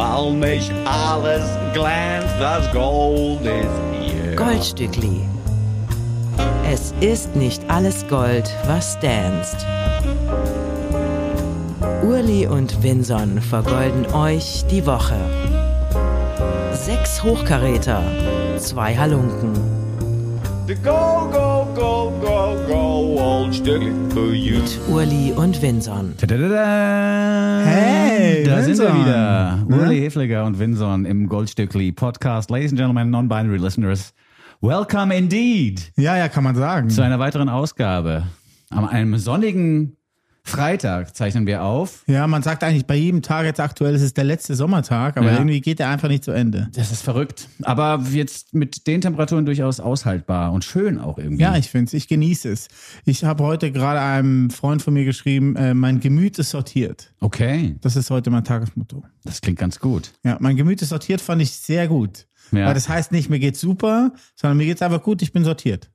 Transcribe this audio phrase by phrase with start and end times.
[0.00, 4.34] weil mich alles glänzt, das Gold ist hier.
[4.34, 5.20] Goldstückli.
[6.72, 9.66] Es ist nicht alles Gold, was danst.
[12.02, 15.16] Urli und Vinson vergolden euch die Woche.
[16.72, 18.02] Sechs Hochkaräter,
[18.56, 19.79] zwei Halunken.
[20.70, 24.60] Go, go, go, go, go, old für you.
[24.88, 26.14] Urli und Vinson.
[26.16, 27.64] Tadadada.
[27.64, 29.00] Hey, da sind wir Vinson.
[29.00, 29.66] wieder.
[29.68, 29.76] Ja?
[29.84, 32.50] Uli Hefliger und Vinson im Goldstückli Podcast.
[32.50, 34.12] Ladies and Gentlemen, non-binary listeners,
[34.60, 36.88] welcome indeed Ja, ja, kann man sagen.
[36.88, 38.28] zu einer weiteren Ausgabe.
[38.70, 39.96] An einem sonnigen
[40.42, 42.02] Freitag zeichnen wir auf.
[42.06, 45.26] Ja, man sagt eigentlich bei jedem Tag jetzt aktuell, es ist der letzte Sommertag, aber
[45.28, 45.34] Ja.
[45.34, 46.68] irgendwie geht der einfach nicht zu Ende.
[46.72, 47.48] Das ist verrückt.
[47.62, 51.42] Aber jetzt mit den Temperaturen durchaus aushaltbar und schön auch irgendwie.
[51.42, 52.68] Ja, ich finde es, ich genieße es.
[53.04, 57.12] Ich habe heute gerade einem Freund von mir geschrieben, äh, mein Gemüt ist sortiert.
[57.20, 59.02] okay, Das ist heute mein Tagesmotto.
[59.24, 60.12] das klingt ganz gut.
[60.24, 62.26] Ja, mein Gemüt ist sortiert, fand ich sehr gut.
[62.52, 62.66] Ja.
[62.66, 65.90] Weil das heißt nicht, mir geht's super, sondern mir geht's einfach gut, ich bin sortiert.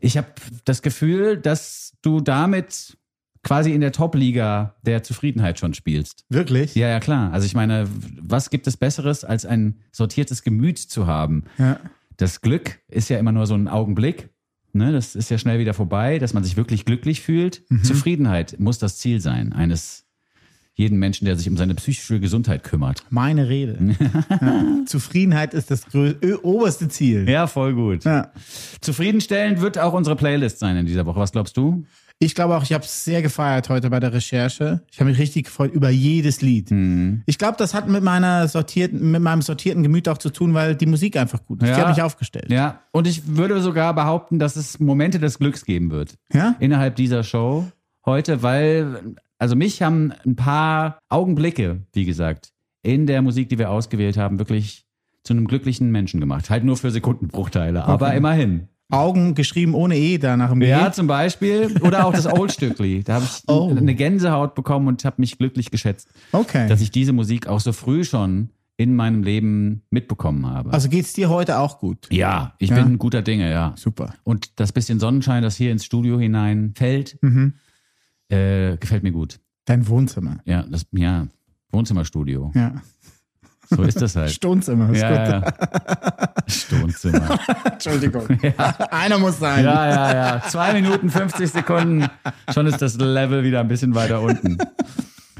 [0.00, 0.28] Ich habe
[0.64, 2.96] das Gefühl, dass du damit
[3.46, 6.24] quasi in der Top-Liga der Zufriedenheit schon spielst.
[6.28, 6.74] Wirklich?
[6.74, 7.32] Ja, ja, klar.
[7.32, 7.86] Also ich meine,
[8.20, 11.44] was gibt es Besseres, als ein sortiertes Gemüt zu haben?
[11.58, 11.78] Ja.
[12.16, 14.30] Das Glück ist ja immer nur so ein Augenblick.
[14.72, 14.92] Ne?
[14.92, 17.62] Das ist ja schnell wieder vorbei, dass man sich wirklich glücklich fühlt.
[17.68, 17.84] Mhm.
[17.84, 20.06] Zufriedenheit muss das Ziel sein eines
[20.74, 23.02] jeden Menschen, der sich um seine psychische Gesundheit kümmert.
[23.08, 23.78] Meine Rede.
[24.30, 24.64] ja.
[24.84, 25.86] Zufriedenheit ist das
[26.42, 27.28] oberste Ziel.
[27.28, 28.04] Ja, voll gut.
[28.04, 28.30] Ja.
[28.82, 31.18] Zufriedenstellend wird auch unsere Playlist sein in dieser Woche.
[31.18, 31.86] Was glaubst du?
[32.18, 34.80] Ich glaube auch, ich habe es sehr gefeiert heute bei der Recherche.
[34.90, 36.70] Ich habe mich richtig gefreut über jedes Lied.
[36.70, 37.22] Mhm.
[37.26, 40.76] Ich glaube, das hat mit meiner sortierten, mit meinem sortierten Gemüt auch zu tun, weil
[40.76, 41.68] die Musik einfach gut ist.
[41.68, 41.86] Die Ja.
[41.86, 42.50] hat mich aufgestellt.
[42.50, 46.14] Ja, und ich würde sogar behaupten, dass es Momente des Glücks geben wird.
[46.32, 46.56] Ja?
[46.58, 47.66] Innerhalb dieser Show
[48.06, 52.48] heute, weil, also mich haben ein paar Augenblicke, wie gesagt,
[52.82, 54.86] in der Musik, die wir ausgewählt haben, wirklich
[55.22, 56.48] zu einem glücklichen Menschen gemacht.
[56.48, 58.68] Halt nur für Sekundenbruchteile, aber immerhin.
[58.90, 60.68] Augen geschrieben ohne E da nach dem G.
[60.68, 61.76] Ja, zum Beispiel.
[61.82, 63.02] Oder auch das Old-Stückli.
[63.02, 63.74] Da habe ich Oh.
[63.76, 66.68] eine Gänsehaut bekommen und habe mich glücklich geschätzt, Okay.
[66.68, 70.72] dass ich diese Musik auch so früh schon in meinem Leben mitbekommen habe.
[70.72, 72.06] Also geht's dir heute auch gut?
[72.12, 72.76] ja, ich Ja.
[72.76, 73.72] bin ein guter Dinge, ja.
[73.76, 74.14] Super.
[74.22, 77.54] Und das bisschen Sonnenschein, das hier ins Studio hinein fällt, Mhm.
[78.28, 79.40] äh, gefällt mir gut.
[79.64, 80.38] Dein Wohnzimmer.
[80.44, 81.26] Ja, das, ja,
[81.72, 82.52] Wohnzimmerstudio.
[82.54, 82.82] Ja.
[83.68, 84.30] So ist das halt.
[84.30, 84.90] Stundzimmer.
[84.90, 85.44] Ist ja, gut.
[85.44, 86.28] ja.
[86.46, 87.38] Stundzimmer.
[87.64, 88.26] Entschuldigung.
[88.90, 89.64] Einer muss sein.
[89.64, 90.42] Ja, ja, ja.
[90.48, 92.08] Zwei Minuten, 50 Sekunden.
[92.52, 94.58] Schon ist das Level wieder ein bisschen weiter unten.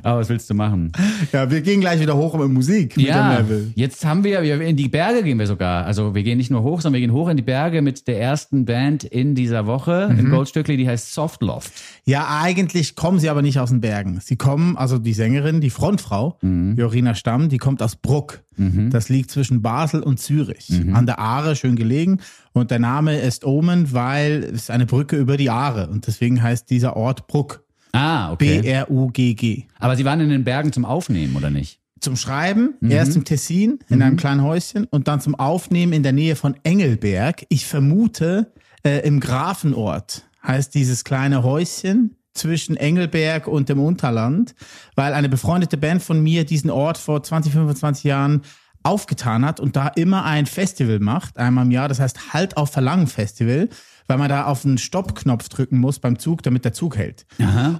[0.02, 0.92] Aber was willst du machen?
[1.32, 3.72] Ja, wir gehen gleich wieder hoch mit Musik, mit ja, dem Level.
[3.74, 5.84] jetzt haben wir, in die Berge gehen wir sogar.
[5.86, 8.20] Also wir gehen nicht nur hoch, sondern wir gehen hoch in die Berge mit der
[8.20, 10.18] ersten Band in dieser Woche Mhm.
[10.18, 11.72] im Goldstückli, die heißt Softloft.
[12.04, 14.20] Ja, eigentlich kommen sie aber nicht aus den Bergen.
[14.22, 18.42] Sie kommen, also die Sängerin, die Frontfrau, Jorina Stamm, die kommt aus Bruck.
[18.58, 20.70] Das liegt zwischen Basel und Zürich.
[20.92, 22.20] An der Aare, schön gelegen.
[22.52, 25.88] Und der Name ist Omen, weil es ist eine Brücke über die Aare.
[25.88, 27.62] Und deswegen heißt dieser Ort Bruck.
[27.96, 28.60] Ah, okay.
[28.60, 29.64] B-R-U-G-G.
[29.78, 31.80] Aber sie waren in den Bergen zum Aufnehmen, oder nicht?
[32.00, 36.12] Zum Schreiben, erst im Tessin, in einem kleinen Häuschen und dann zum Aufnehmen in der
[36.12, 37.46] Nähe von Engelberg.
[37.48, 38.52] Ich vermute,
[38.84, 44.54] äh, im Grafenort heißt dieses kleine Häuschen zwischen Engelberg und dem Unterland,
[44.94, 48.42] weil eine befreundete Band von mir diesen Ort vor 20, 25 Jahren
[48.82, 52.70] aufgetan hat und da immer ein Festival macht, einmal im Jahr, das heißt Halt auf
[52.70, 53.68] Verlangen Festival,
[54.08, 57.26] weil man da auf den Stoppknopf drücken muss beim Zug, damit der Zug hält.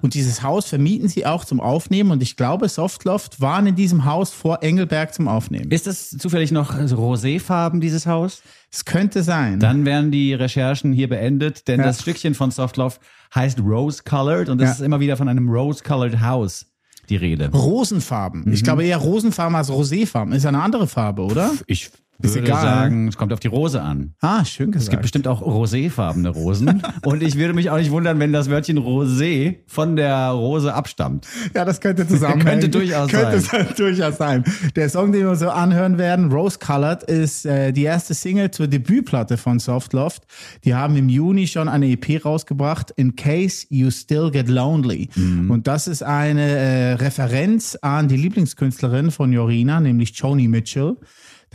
[0.03, 4.05] Und dieses Haus vermieten sie auch zum Aufnehmen und ich glaube, Softloft waren in diesem
[4.05, 5.71] Haus vor Engelberg zum Aufnehmen.
[5.71, 8.43] Ist das zufällig noch roséfarben, dieses Haus?
[8.73, 9.61] Es könnte sein.
[9.61, 11.87] Dann wären die Recherchen hier beendet, denn Ja.
[11.87, 13.01] das Stückchen von Softloft
[13.35, 14.73] heißt Rose Colored und es Ja.
[14.75, 16.67] ist immer wieder von einem Rose Colored House
[17.09, 17.51] die Rede.
[17.53, 18.53] Rosenfarben.
[18.53, 20.33] Ich glaube eher Rosenfarben als Roséfarben.
[20.35, 21.53] Ist eine andere Farbe, oder?
[21.67, 21.91] Ich
[22.23, 22.63] Ist würde egal.
[22.63, 24.15] sagen, es kommt auf die Rose an.
[24.21, 25.03] Ah, schön Es gibt gesagt.
[25.03, 26.83] bestimmt auch roséfarbene Rosen.
[27.05, 31.27] und ich würde mich auch nicht wundern, wenn das Wörtchen Rosé von der Rose abstammt.
[31.55, 32.47] Ja, das könnte zusammenhängen.
[32.47, 33.67] Könnte durchaus könnte sein.
[33.67, 33.67] sein.
[33.77, 34.45] durchaus sein.
[34.77, 38.67] Der Song, den wir so anhören werden, Rose Colored, ist äh, die erste Single zur
[38.69, 40.23] Debütplatte von Softloft.
[40.65, 45.11] Die haben im Juni schon eine EP rausgebracht, In Case You Still Get Lonely.
[45.15, 45.51] Mhm.
[45.51, 50.97] Und das ist eine äh, Referenz an die Lieblingskünstlerin von Jorina, nämlich Joni Mitchell.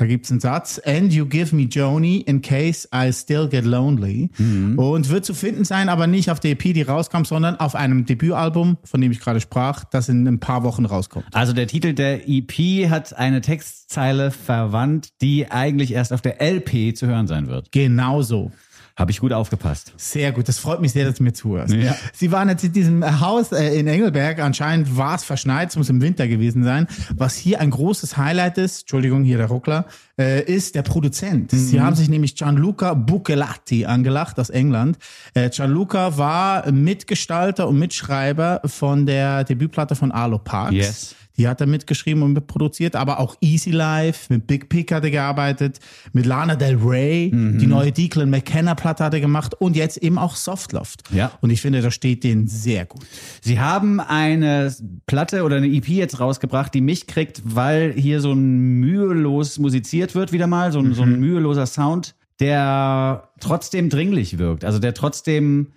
[0.01, 4.31] Da gibt's einen Satz, and you give me Joni in case I still get lonely.
[4.39, 4.80] Mhm.
[4.80, 8.07] Und wird zu finden sein, aber nicht auf der EP, die rauskam, sondern auf einem
[8.07, 11.25] Debütalbum, von dem ich gerade sprach, das in ein paar Wochen rauskommt.
[11.33, 16.97] Also der Titel der EP hat eine Textzeile verwandt, die eigentlich erst auf der LP
[16.97, 17.71] zu hören sein wird.
[17.71, 18.51] Genau so.
[18.95, 19.93] Habe ich gut aufgepasst.
[19.97, 21.73] Sehr gut, das freut mich sehr, dass du mir zuhörst.
[21.73, 21.95] Ja.
[22.13, 25.89] Sie waren jetzt in diesem Haus äh, in Engelberg, anscheinend war es verschneit, es muss
[25.89, 26.88] im Winter gewesen sein.
[27.15, 29.85] Was hier ein großes Highlight ist, Entschuldigung, hier der Ruckler,
[30.19, 31.51] äh, ist der Produzent.
[31.51, 34.97] Sie haben sich nämlich Gianluca Buccelati angelacht aus England.
[35.33, 40.75] Äh, Gianluca war Mitgestalter und Mitschreiber von der Debütplatte von Arlo Parks.
[40.75, 41.15] Yes.
[41.38, 45.12] Die hat er mitgeschrieben und mitproduziert, aber auch Easy Life, mit Big Pick hat er
[45.12, 45.80] gearbeitet,
[46.13, 47.57] mit Lana Del Rey, Mhm.
[47.57, 51.04] die neue Declan McKenna Platte hat er gemacht und jetzt eben auch Softloft.
[51.13, 51.31] Ja.
[51.42, 53.06] Und ich finde, das steht denen sehr gut.
[53.42, 54.74] Sie haben eine
[55.06, 60.16] Platte oder eine EP jetzt rausgebracht, die mich kriegt, weil hier so ein mühelos musiziert
[60.16, 64.66] wird wieder mal, so ein, so ein müheloser Sound, der trotzdem dringlich wirkt.
[64.66, 65.68] Also der trotzdem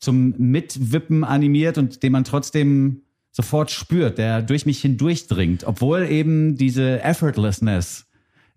[0.00, 3.02] zum Mitwippen animiert und den man trotzdem
[3.36, 8.06] sofort spürt, der durch mich hindurchdringt, obwohl eben diese Effortlessness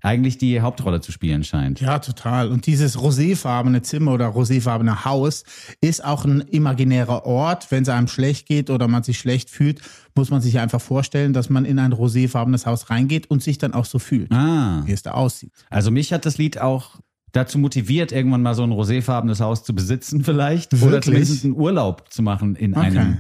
[0.03, 1.81] eigentlich die Hauptrolle zu spielen scheint.
[1.81, 2.49] Ja, total.
[2.49, 5.43] Und dieses roséfarbene Zimmer oder roséfarbene Haus
[5.81, 7.71] ist auch ein imaginärer Ort.
[7.71, 9.81] Wenn es einem schlecht geht oder man sich schlecht fühlt,
[10.15, 13.73] muss man sich einfach vorstellen, dass man in ein roséfarbenes Haus reingeht und sich dann
[13.73, 14.83] auch so fühlt, Ah.
[14.85, 15.51] wie es da aussieht.
[15.71, 16.97] Also mich hat das Lied auch
[17.31, 20.73] dazu motiviert, irgendwann mal so ein roséfarbenes Haus zu besitzen vielleicht.
[20.75, 21.05] Oder Wirklich?
[21.05, 22.85] zumindest einen Urlaub zu machen in Okay.
[22.85, 23.17] einem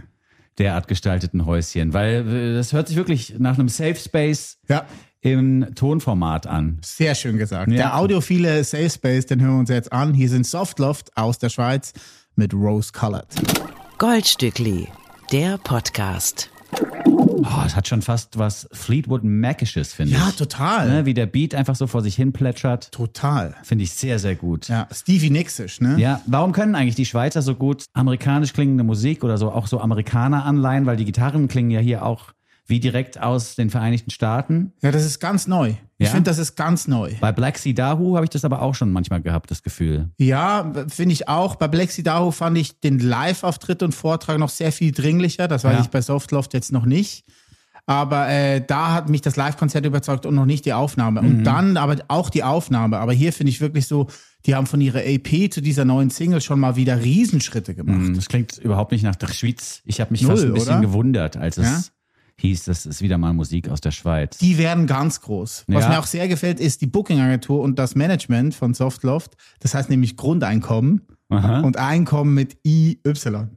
[0.57, 1.93] derart gestalteten Häuschen.
[1.93, 4.85] Weil äh, das hört sich wirklich nach einem Safe Space Ja.
[5.21, 6.79] im Tonformat an.
[6.83, 7.69] Sehr schön gesagt.
[7.71, 7.77] Ja.
[7.77, 10.13] Der audiophile Safe Space, den hören wir uns jetzt an.
[10.13, 11.93] Hier sind Softloft aus der Schweiz
[12.35, 13.27] mit Rose Colored.
[13.97, 14.87] Goldstückli,
[15.31, 16.49] der Podcast.
[17.43, 20.35] Oh, es hat schon fast was Fleetwood Macisches, finde Ja, ich.
[20.35, 20.89] total.
[20.89, 22.91] Ne, wie der Beat einfach so vor sich hin plätschert.
[22.91, 23.55] Total.
[23.63, 24.67] Finde ich sehr, sehr gut.
[24.69, 25.95] Ja, Stevie Nicksisch, ne?
[25.99, 29.79] Ja, warum können eigentlich die Schweizer so gut amerikanisch klingende Musik oder so auch so
[29.79, 30.85] Amerikaner anleihen?
[30.85, 32.33] Weil die Gitarren klingen ja hier auch
[32.67, 34.73] wie direkt aus den Vereinigten Staaten.
[34.81, 35.73] Ja, das ist ganz neu.
[35.97, 36.13] Ich Ja?
[36.13, 37.13] finde, das ist ganz neu.
[37.21, 40.09] Bei Black Sea Dahu habe ich das aber auch schon manchmal gehabt, das Gefühl.
[40.17, 41.55] Ja, finde ich auch.
[41.55, 45.47] Bei Black Sea Dahu fand ich den Live-Auftritt und Vortrag noch sehr viel dringlicher.
[45.47, 45.81] Das weiß Ja.
[45.81, 47.23] ich bei Softloft jetzt noch nicht.
[47.89, 51.21] Aber äh, da hat mich das Live-Konzert überzeugt und noch nicht die Aufnahme.
[51.21, 51.27] Mhm.
[51.29, 52.97] Und dann aber auch die Aufnahme.
[52.97, 54.07] Aber hier finde ich wirklich so,
[54.45, 57.95] die haben von ihrer AP zu dieser neuen Single schon mal wieder Riesenschritte gemacht.
[58.07, 59.81] Hm, Das klingt überhaupt nicht nach der Schweiz.
[59.85, 60.81] Ich habe mich Null, fast ein bisschen oder?
[60.81, 61.81] gewundert, als es Ja?
[62.39, 64.37] Hieß, das ist wieder mal Musik aus der Schweiz.
[64.37, 65.65] Die werden ganz groß.
[65.67, 65.89] Was Ja.
[65.89, 69.35] mir auch sehr gefällt, ist die Booking-Agentur und das Management von Softloft.
[69.59, 71.61] Das heißt nämlich Grundeinkommen Aha.
[71.61, 73.47] und Einkommen mit IY.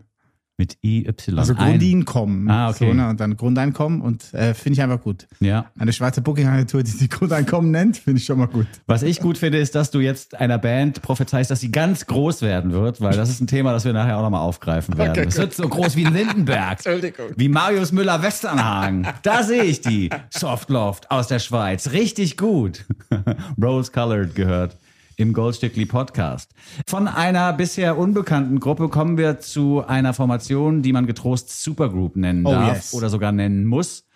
[0.61, 1.09] Mit IY.
[1.39, 2.51] Also Ein- Grundeinkommen.
[2.51, 2.89] Ah, okay.
[2.89, 3.09] So, ne?
[3.09, 5.27] Und dann Grundeinkommen und äh, finde ich einfach gut.
[5.41, 5.71] Ja.
[5.79, 8.67] Eine Schweizer Booking-Agentur, die sich Grundeinkommen nennt, finde ich schon mal gut.
[8.87, 12.43] Was ich gut finde, ist, dass du jetzt einer Band prophezeist, dass sie ganz groß
[12.43, 15.13] werden wird, weil das ist ein Thema, das wir nachher auch nochmal aufgreifen werden.
[15.13, 16.73] Okay, Es wird so groß wie Lindenberg.
[16.85, 17.29] Entschuldigung.
[17.37, 19.07] Wie Marius Müller-Westernhagen.
[19.23, 20.11] Da sehe ich die.
[20.29, 21.93] Softloft aus der Schweiz.
[21.93, 22.85] Richtig gut.
[23.63, 24.77] Rose Colored gehört
[25.21, 26.53] im Goldstückli Podcast.
[26.87, 32.47] Von einer bisher unbekannten Gruppe kommen wir zu einer Formation, die man getrost Supergroup nennen
[32.47, 32.95] Oh, darf yes.
[32.95, 34.07] oder sogar nennen muss.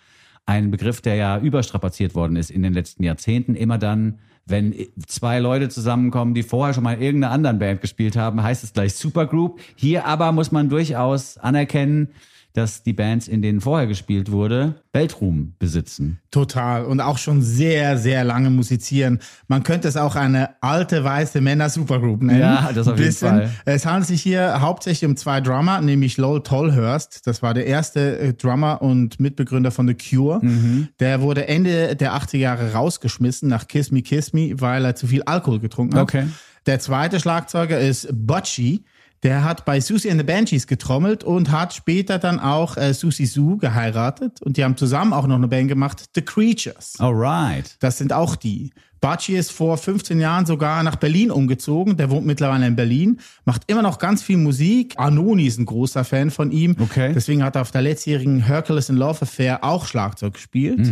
[0.45, 3.55] Ein Begriff, der ja überstrapaziert worden ist in den letzten Jahrzehnten.
[3.55, 4.75] Immer dann, wenn
[5.07, 8.73] zwei Leute zusammenkommen, die vorher schon mal in irgendeiner anderen Band gespielt haben, heißt es
[8.73, 9.59] gleich Supergroup.
[9.75, 12.09] Hier aber muss man durchaus anerkennen,
[12.55, 16.19] dass die Bands, in denen vorher gespielt wurde, Weltruhm besitzen.
[16.31, 16.85] Total.
[16.85, 19.19] Und auch schon sehr, sehr lange musizieren.
[19.47, 22.39] Man könnte es auch eine alte weiße Männer-Supergroup nennen.
[22.39, 23.11] Ja, das auf jeden.
[23.11, 23.51] Fall.
[23.65, 27.27] Es handelt sich hier hauptsächlich um zwei Drummer, nämlich Lowell Tolhurst.
[27.27, 30.39] Das war der erste äh, Drummer und Mitbegründer von The Cure.
[30.41, 30.87] Mhm.
[31.01, 35.07] Der wurde Ende der 80er Jahre rausgeschmissen nach Kiss Me Kiss Me, weil er zu
[35.07, 36.03] viel Alkohol getrunken hat.
[36.03, 36.27] Okay.
[36.65, 38.85] Der zweite Schlagzeuger ist Butchie.
[39.25, 43.25] Der hat bei Susie and the Banshees getrommelt und hat später dann auch äh, Susie
[43.25, 44.39] Sue geheiratet.
[44.43, 46.93] Und die haben zusammen auch noch eine Band gemacht, The Creatures.
[46.99, 47.75] Alright.
[47.79, 48.69] Das sind auch die.
[49.01, 51.97] Butchie ist vor 15 Jahren sogar nach Berlin umgezogen.
[51.97, 54.93] Der wohnt mittlerweile in Berlin, macht immer noch ganz viel Musik.
[54.97, 56.75] Arnoni ist ein großer Fan von ihm.
[56.79, 57.11] Okay.
[57.15, 60.87] Deswegen hat er auf der letztjährigen Hercules in Love Affair auch Schlagzeug gespielt.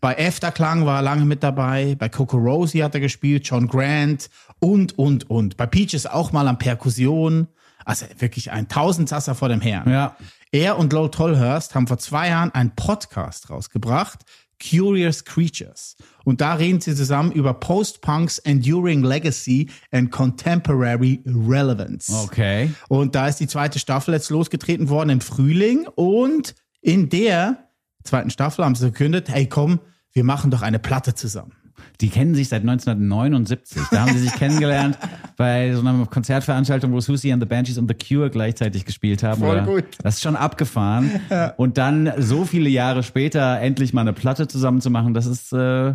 [0.00, 1.96] Bei Efterklang war er lange mit dabei.
[1.98, 5.56] Bei Coco Rosie hat er gespielt, John Grant und, und, und.
[5.56, 7.48] Bei Peaches auch mal an Perkussion.
[7.84, 9.90] Also wirklich ein Tausendsasser vor dem Herrn.
[9.90, 10.16] Ja.
[10.50, 14.20] Er und Lowell Tolhurst haben vor zwei Jahren einen Podcast rausgebracht,
[14.62, 15.96] Curious Creatures.
[16.24, 22.12] Und da reden sie zusammen über Post-Punks Enduring Legacy and Contemporary Relevance.
[22.12, 22.72] Okay.
[22.88, 25.86] Und da ist die zweite Staffel jetzt losgetreten worden im Frühling.
[25.94, 27.68] Und in der
[28.04, 29.80] zweiten Staffel haben sie verkündet, hey komm,
[30.12, 31.56] wir machen doch eine Platte zusammen.
[32.00, 33.82] Die kennen sich seit 1979.
[33.90, 34.98] Da haben sie sich kennengelernt
[35.36, 39.40] bei so einer Konzertveranstaltung, wo Susie and the Banshees und The Cure gleichzeitig gespielt haben.
[39.40, 39.66] Voll oder?
[39.66, 39.84] gut.
[40.02, 41.10] Das ist schon abgefahren.
[41.56, 45.52] Und dann so viele Jahre später endlich mal eine Platte zusammen zu machen, das ist
[45.52, 45.94] äh,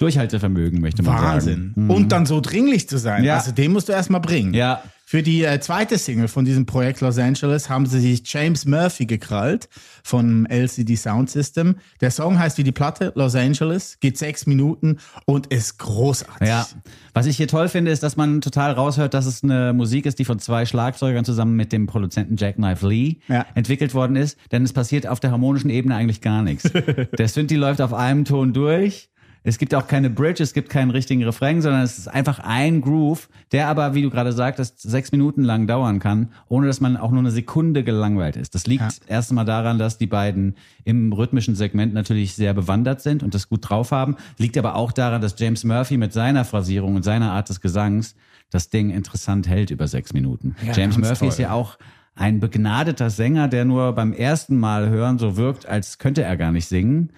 [0.00, 1.72] Durchhaltevermögen, möchte man Wahnsinn.
[1.74, 1.90] sagen.
[1.90, 3.22] Und dann so dringlich zu sein.
[3.22, 3.36] Ja.
[3.36, 4.54] Also den musst du erstmal bringen.
[4.54, 4.82] Ja.
[5.10, 9.06] Für die äh, zweite Single von diesem Projekt Los Angeles haben sie sich James Murphy
[9.06, 9.68] gekrallt
[10.04, 11.74] von LCD Sound System.
[12.00, 16.46] Der Song heißt wie die Platte Los Angeles, geht sechs Minuten und ist großartig.
[16.46, 16.64] Ja.
[17.12, 20.20] Was ich hier toll finde, ist, dass man total raushört, dass es eine Musik ist,
[20.20, 23.46] die von zwei Schlagzeugern zusammen mit dem Produzenten Jackknife Lee Ja.
[23.56, 24.38] entwickelt worden ist.
[24.52, 26.70] Denn es passiert auf der harmonischen Ebene eigentlich gar nichts.
[27.18, 29.09] der Synthi läuft auf einem Ton durch.
[29.42, 32.82] Es gibt auch keine Bridge, es gibt keinen richtigen Refrain, sondern es ist einfach ein
[32.82, 36.98] Groove, der aber, wie du gerade sagtest, sechs Minuten lang dauern kann, ohne dass man
[36.98, 38.54] auch nur eine Sekunde gelangweilt ist.
[38.54, 38.88] Das liegt Ja.
[39.06, 43.48] erst einmal daran, dass die beiden im rhythmischen Segment natürlich sehr bewandert sind und das
[43.48, 44.16] gut drauf haben.
[44.36, 48.16] Liegt aber auch daran, dass James Murphy mit seiner Phrasierung und seiner Art des Gesangs
[48.50, 50.54] das Ding interessant hält über sechs Minuten.
[50.66, 51.28] Ja, James Murphy toll.
[51.28, 51.78] ist ja auch
[52.14, 56.52] ein begnadeter Sänger, der nur beim ersten Mal hören so wirkt, als könnte er gar
[56.52, 57.10] nicht singen.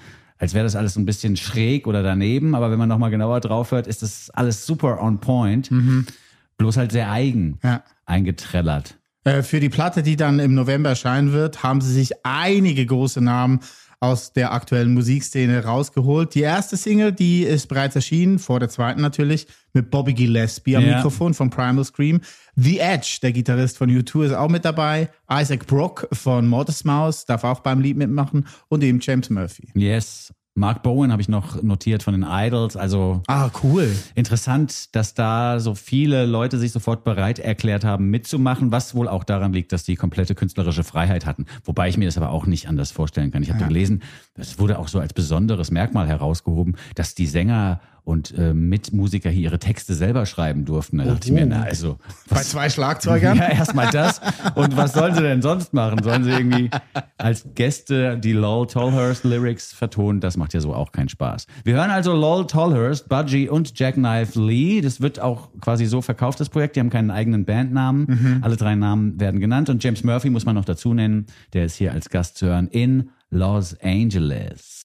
[0.42, 3.38] Als wäre das alles so ein bisschen schräg oder daneben, aber wenn man nochmal genauer
[3.38, 5.70] drauf hört, ist das alles super on point.
[6.58, 7.84] Bloß halt sehr eigen Ja.
[8.06, 8.99] eingetrellert.
[9.22, 13.20] Äh, für die Platte, die dann im November erscheinen wird, haben sie sich einige große
[13.20, 13.61] Namen
[14.02, 16.35] aus der aktuellen Musikszene rausgeholt.
[16.35, 20.85] Die erste Single, die ist bereits erschienen, vor der zweiten natürlich, mit Bobby Gillespie am
[20.85, 20.97] Ja.
[20.97, 22.21] Mikrofon von Primal Scream.
[22.56, 25.09] The Edge, der Gitarrist von U2, ist auch mit dabei.
[25.30, 28.49] Isaac Brock von Modest Mouse darf auch beim Lied mitmachen.
[28.68, 29.68] Und eben James Murphy.
[29.75, 30.32] Yes.
[30.54, 32.76] Mark Bowen habe ich noch notiert von den Idols.
[32.76, 33.90] Also Ah, cool.
[34.14, 39.25] interessant, dass da so viele Leute sich sofort bereit erklärt haben, mitzumachen, was wohl auch
[39.25, 41.47] daran liegt, dass die komplette künstlerische Freiheit hatten.
[41.64, 43.42] Wobei ich mir das aber auch nicht anders vorstellen kann.
[43.42, 44.02] Ich habe da gelesen,
[44.35, 49.44] es wurde auch so als besonderes Merkmal herausgehoben, dass die Sänger und äh, Mitmusiker hier
[49.44, 50.99] ihre Texte selber schreiben durften.
[50.99, 53.37] Da dachte ich mir, na also, Bei was, zwei Schlagzeugern?
[53.38, 54.21] ja, erstmal das.
[54.54, 56.02] Und was sollen sie denn sonst machen?
[56.02, 56.71] Sollen sie irgendwie
[57.18, 60.21] als Gäste die Lol Tolhurst Lyrics vertonen?
[60.21, 61.47] Das macht ja so auch keinen Spaß.
[61.64, 64.80] Wir hören also Lol Tolhurst, Budgie und Jackknife Lee.
[64.80, 66.76] Das wird auch quasi so verkauft, das Projekt.
[66.76, 68.40] Die haben keinen eigenen Bandnamen.
[68.42, 69.68] Alle drei Namen werden genannt.
[69.68, 71.26] Und James Murphy muss man noch dazu nennen.
[71.52, 74.82] Der ist hier als Gast zu hören in Los Angeles.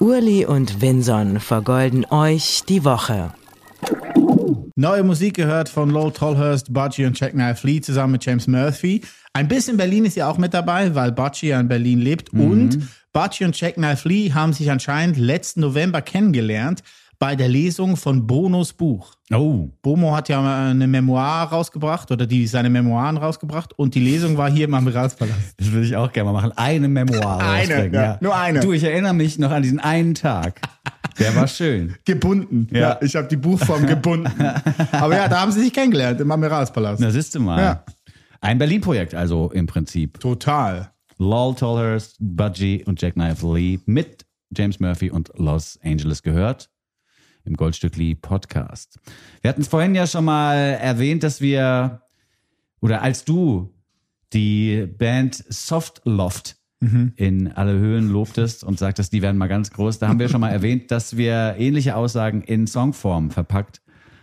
[0.00, 3.34] Urli und Vinson vergolden euch die Woche.
[4.74, 9.02] Neue Musik gehört von Lowell Tolhurst, Budgie und Jackknife Lee zusammen mit James Murphy.
[9.34, 12.32] Ein bisschen Berlin ist ja auch mit dabei, weil Budgie ja in Berlin lebt.
[12.32, 12.78] Und
[13.12, 16.82] Budgie und Jackknife Lee haben sich anscheinend letzten November kennengelernt
[17.20, 19.14] bei der Lesung von Bonos Buch.
[19.30, 24.38] Oh, Bomo hat ja eine Memoir rausgebracht oder die seine Memoiren rausgebracht und die Lesung
[24.38, 25.54] war hier im Amiralspalast.
[25.58, 26.52] das würde ich auch gerne mal machen.
[26.56, 28.60] Eine Memoir Eine, ja, nur eine.
[28.60, 30.62] Du, ich erinnere mich noch an diesen einen Tag.
[31.18, 31.94] Der war schön.
[32.06, 32.68] Gebunden.
[32.72, 32.80] Ja.
[32.80, 34.32] Ja, ich habe die Buchform gebunden.
[34.92, 37.02] Aber ja, da haben sie sich kennengelernt im Amiralspalast.
[37.02, 37.60] Na, siehst du mal.
[37.60, 37.84] Ja.
[38.40, 40.18] Ein Berlin-Projekt also im Prinzip.
[40.20, 40.90] Total.
[41.18, 44.24] Lol Tolhurst, Budgie und Jackknife Lee mit
[44.56, 46.70] James Murphy und Los Angeles gehört
[47.44, 48.98] im Goldstückli Podcast.
[49.40, 52.02] Wir hatten es vorhin ja schon mal erwähnt, dass wir
[52.80, 53.74] oder als du
[54.32, 56.56] die Band Soft Loft
[57.16, 59.98] in alle Höhen lobtest und sagtest, die werden mal ganz groß.
[59.98, 63.82] Da haben wir schon mal erwähnt, dass wir ähnliche Aussagen in Songform verpackt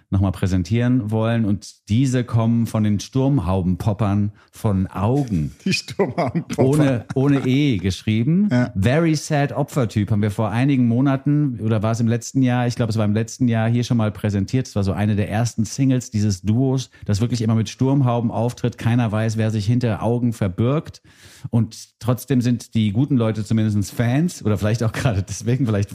[0.10, 1.46] nochmal präsentieren wollen.
[1.46, 5.54] Und diese kommen von den Sturmhaubenpoppern von Augen.
[5.66, 6.64] Die Sturmhaubenpopper.
[6.64, 8.48] Ohne, ohne E geschrieben.
[8.52, 8.72] Ja.
[8.76, 12.76] Very Sad Opfertyp haben wir vor einigen Monaten, oder war es im letzten Jahr, ich
[12.76, 14.68] glaube, es war im letzten Jahr hier schon mal präsentiert.
[14.68, 18.78] Es war so eine der ersten Singles dieses Duos, das wirklich immer mit Sturmhauben auftritt.
[18.78, 21.02] Keiner weiß, wer sich hinter Augen verbirgt.
[21.50, 25.90] Und trotzdem sind die guten Leute zumindest Fans, oder vielleicht auch gerade deswegen, vielleicht,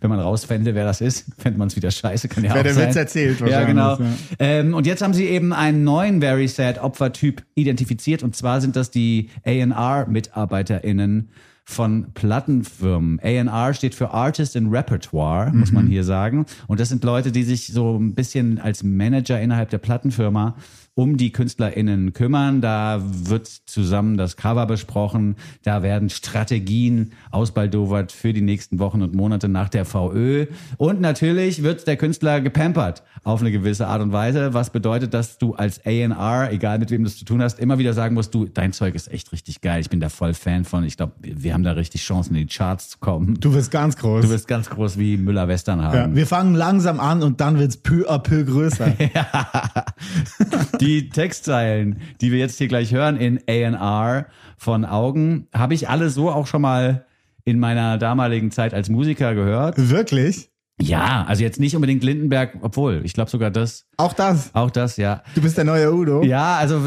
[0.00, 2.64] wenn man rausfände, wer das ist, fände man es wieder scheiße, kann ja Wäre auch
[2.64, 2.88] der sein.
[2.88, 3.98] Witz erzählt Ja, genau.
[3.98, 4.06] ja.
[4.38, 8.22] Ähm, und jetzt haben sie eben einen neuen Very Sad Opfertyp identifiziert.
[8.22, 11.30] Und zwar sind das die A&R-MitarbeiterInnen
[11.64, 13.20] von Plattenfirmen.
[13.20, 16.44] A&R steht für Artist in Repertoire, muss man hier sagen.
[16.66, 20.56] Und das sind Leute, die sich so ein bisschen als Manager innerhalb der Plattenfirma
[20.94, 22.60] um die KünstlerInnen kümmern.
[22.60, 25.36] Da wird zusammen das Cover besprochen.
[25.62, 30.46] Da werden Strategien ausbaldowert für die nächsten Wochen und Monate nach der VÖ.
[30.76, 35.38] Und natürlich wird der Künstler gepampert auf eine gewisse Art und Weise, was bedeutet, dass
[35.38, 38.34] du als A&R, egal mit wem du es zu tun hast, immer wieder sagen musst,
[38.34, 39.80] du, dein Zeug ist echt richtig geil.
[39.80, 40.84] Ich bin da voll Fan von.
[40.84, 43.38] Ich glaube, wir haben da richtig Chancen, in die Charts zu kommen.
[43.40, 44.24] Du wirst ganz groß.
[44.24, 46.16] Du wirst ganz groß wie Müller-Western ja, haben.
[46.16, 48.92] wir fangen langsam an und dann wird's peu à peu größer.
[50.82, 56.10] Die Textzeilen, die wir jetzt hier gleich hören in A&R von Augen, habe ich alle
[56.10, 57.06] so auch schon mal
[57.44, 59.76] in meiner damaligen Zeit als Musiker gehört.
[59.90, 60.50] Wirklich?
[60.80, 64.50] Ja, also jetzt nicht unbedingt Lindenberg, obwohl, ich glaube sogar das, Auch das?
[64.54, 65.22] auch das, ja.
[65.34, 66.24] Du bist der neue Udo?
[66.24, 66.80] Ja, also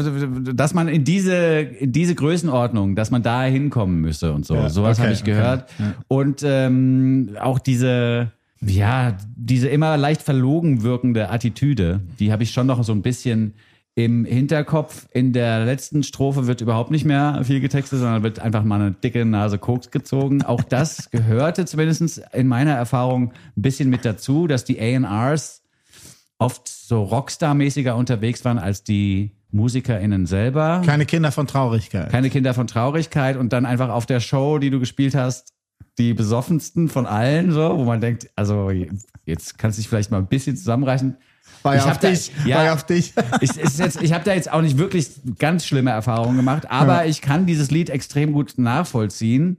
[0.52, 4.54] dass man in diese in diese Größenordnung, dass man da hinkommen müsse und so.
[4.54, 5.70] Ja, Sowas okay, habe ich okay, gehört.
[6.08, 12.66] Und ähm, auch diese ja, diese immer leicht verlogen wirkende Attitüde, die habe ich schon
[12.66, 13.54] noch so ein bisschen
[13.96, 15.08] im Hinterkopf.
[15.12, 18.92] In der letzten Strophe wird überhaupt nicht mehr viel getextet, sondern wird einfach mal eine
[18.92, 20.42] dicke Nase Koks gezogen.
[20.42, 25.62] Auch das gehörte zumindest in meiner Erfahrung ein bisschen mit dazu, dass die A&Rs
[26.38, 30.82] oft so Rockstar-mäßiger unterwegs waren als die MusikerInnen selber.
[30.84, 32.10] Keine Kinder von Traurigkeit.
[32.10, 35.54] Keine Kinder von Traurigkeit und dann einfach auf der Show, die du gespielt hast,
[35.96, 38.70] die besoffensten von allen, so, wo man denkt, also
[39.24, 41.16] jetzt kannst du dich vielleicht mal ein bisschen zusammenreißen.
[41.66, 43.12] War ja auf dich, war ja auf dich.
[43.40, 43.50] Ich,
[44.02, 47.10] ich habe da jetzt auch nicht wirklich ganz schlimme Erfahrungen gemacht, aber Ja.
[47.10, 49.58] ich kann dieses Lied extrem gut nachvollziehen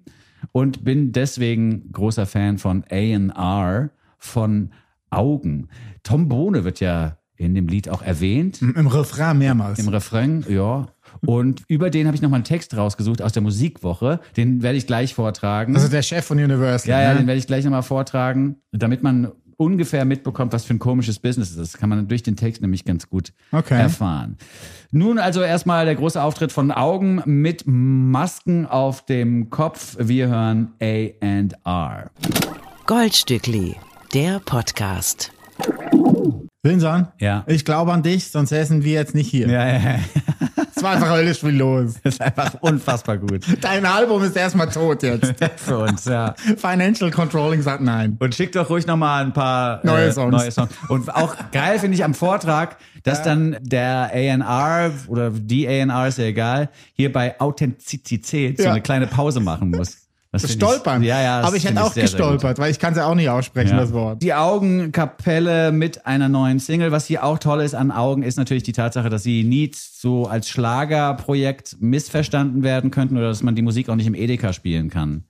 [0.51, 4.71] und bin deswegen großer Fan von A&R, von
[5.09, 5.69] Augen.
[6.03, 8.61] Tom Bohne wird ja in dem Lied auch erwähnt.
[8.61, 9.77] Im Refrain mehrmals.
[9.79, 10.87] Im Refrain, ja.
[11.25, 14.19] Und über den habe ich nochmal einen Text rausgesucht aus der Musikwoche.
[14.35, 15.75] Den werde ich gleich vortragen.
[15.75, 16.89] also der Chef von Universal.
[16.89, 17.19] ja, ja, ne?
[17.19, 21.49] den werde ich gleich nochmal vortragen, damit man ungefähr mitbekommt, was für ein komisches Business
[21.51, 21.73] es ist.
[21.73, 23.79] Das kann man durch den Text nämlich ganz gut Okay.
[23.79, 24.37] erfahren.
[24.91, 29.97] Nun also erstmal der große Auftritt von Augen mit Masken auf dem Kopf.
[29.99, 32.11] Wir hören A&R.
[32.85, 33.75] Goldstückli,
[34.13, 35.31] der Podcast.
[36.63, 37.43] Winsan, Ja.
[37.47, 39.47] ich glaube an dich, sonst säßen wir jetzt nicht hier.
[39.49, 39.99] Ja, ja, ja.
[40.77, 41.95] Es war einfach höllisch viel los.
[42.03, 43.43] Das ist einfach unfassbar gut.
[43.61, 45.33] Dein Album ist erstmal tot jetzt.
[45.57, 46.35] Für uns, ja.
[46.55, 48.15] Financial Controlling sagt nein.
[48.19, 50.31] Und schickt doch ruhig nochmal ein paar Neue Songs.
[50.31, 50.69] neue Songs.
[50.89, 56.19] Und auch geil finde ich am Vortrag, dass dann der A&R oder die A&R ist
[56.19, 58.71] ja egal, hier bei Authentizität so Ja.
[58.71, 59.97] eine kleine Pause machen muss.
[60.29, 61.01] Das Stolpern.
[61.01, 61.39] Ich, ja, ja.
[61.41, 63.71] Aber ich hätte auch sehr, sehr gestolpert, weil ich kann es ja auch nicht aussprechen,
[63.71, 63.77] Ja.
[63.81, 64.21] das Wort.
[64.21, 66.91] Die Augenkapelle mit einer neuen Single.
[66.91, 70.27] Was hier auch toll ist an Augen, ist natürlich die Tatsache, dass sie nie so
[70.27, 74.89] als Schlagerprojekt missverstanden werden könnten oder dass man die Musik auch nicht im Edeka spielen
[74.89, 75.23] kann.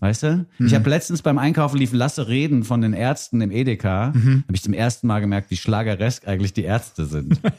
[0.00, 0.46] Weißt du?
[0.58, 4.12] Ich habe letztens beim Einkaufen lief Lasse Reden von den Ärzten im Edeka.
[4.14, 7.40] Habe ich zum ersten Mal gemerkt, wie schlageresk eigentlich die Ärzte sind.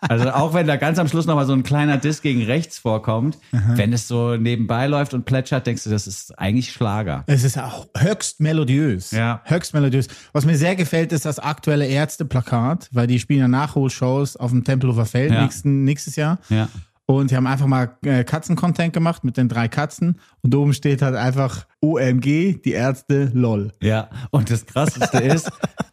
[0.00, 3.36] Also auch wenn da ganz am Schluss nochmal so ein kleiner Diss gegen rechts vorkommt,
[3.50, 7.24] wenn es so nebenbei läuft und plätschert, denkst du, das ist eigentlich Schlager.
[7.26, 9.10] Es ist auch höchst melodiös.
[9.10, 9.42] Ja.
[9.44, 10.06] Höchst melodiös.
[10.32, 14.64] Was mir sehr gefällt, ist das aktuelle Ärzteplakat, weil die spielen ja Nachholshows auf dem
[14.64, 15.42] Tempelhofer Feld Ja.
[15.42, 16.38] nächsten, nächstes Jahr.
[16.50, 16.68] Ja.
[17.10, 20.20] Und die haben einfach mal äh, Katzen-Content gemacht mit den drei Katzen.
[20.42, 23.72] Und oben steht halt einfach OMG, die Ärzte, lol.
[23.80, 25.50] Ja, und das Krasseste ist,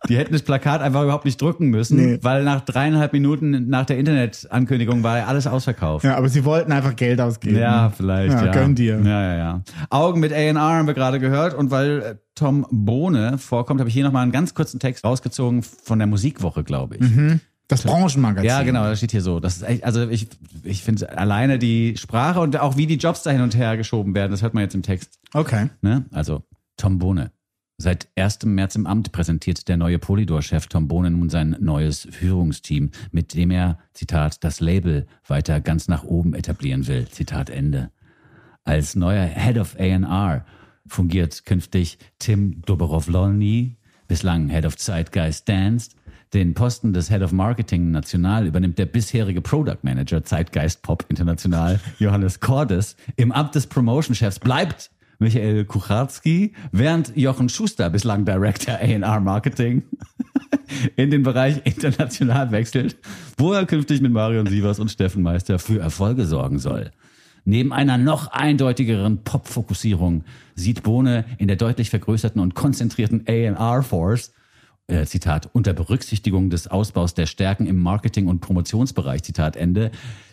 [0.10, 2.20] die hätten das Plakat einfach überhaupt nicht drücken müssen, Nee.
[2.22, 6.04] weil nach dreieinhalb Minuten nach der Internetankündigung war ja alles ausverkauft.
[6.04, 7.60] Ja, aber sie wollten einfach Geld ausgeben.
[7.60, 8.48] Ja, vielleicht, ja.
[8.48, 9.00] Ja, gönn dir.
[9.02, 9.62] Ja, ja, ja.
[9.90, 13.94] Augen mit A&R haben wir gerade gehört und weil äh, Tom Bohne vorkommt, habe ich
[13.94, 17.40] hier nochmal einen ganz kurzen Text rausgezogen von der Musikwoche, glaube ich.
[17.68, 18.48] Das Branchenmagazin.
[18.48, 19.40] Ja, genau, da steht hier so.
[19.40, 20.28] Das ist echt, also ich,
[20.64, 24.14] ich finde alleine die Sprache und auch wie die Jobs da hin und her geschoben
[24.14, 25.20] werden, das hört man jetzt im Text.
[25.34, 25.70] Okay.
[25.82, 26.06] Ne?
[26.12, 26.44] Also
[26.78, 27.32] Tom Bohne.
[27.78, 28.46] Seit 1.
[28.46, 33.52] März im Amt präsentiert der neue Polydor-Chef Tom Bohne nun sein neues Führungsteam, mit dem
[33.52, 37.08] er, Zitat, das Label weiter ganz nach oben etablieren will.
[37.10, 37.92] Zitat Ende.
[38.64, 40.46] Als neuer Head of A&R
[40.88, 43.76] fungiert künftig Tim Doborov-Lolny,
[44.08, 45.92] bislang Head of Zeitgeist Dance.
[46.34, 51.80] Den Posten des Head of Marketing National übernimmt der bisherige Product Manager Zeitgeist Pop International
[52.00, 52.96] Johannes Cordes.
[53.16, 59.84] Im Amt des Promotion-Chefs bleibt Michael Kucharski, während Jochen Schuster, bislang Director A&R Marketing,
[60.96, 62.98] in den Bereich international wechselt,
[63.38, 66.92] wo er künftig mit Marion Sievers und Steffen Meister für Erfolge sorgen soll.
[67.46, 70.24] Neben einer noch eindeutigeren Pop-Fokussierung
[70.56, 74.34] sieht Bohne in der deutlich vergrößerten und konzentrierten A&R-Force
[74.88, 79.92] äh, Zitat, unter Berücksichtigung des Ausbaus der Stärken im Marketing- und Promotionsbereich, Zitat Ende,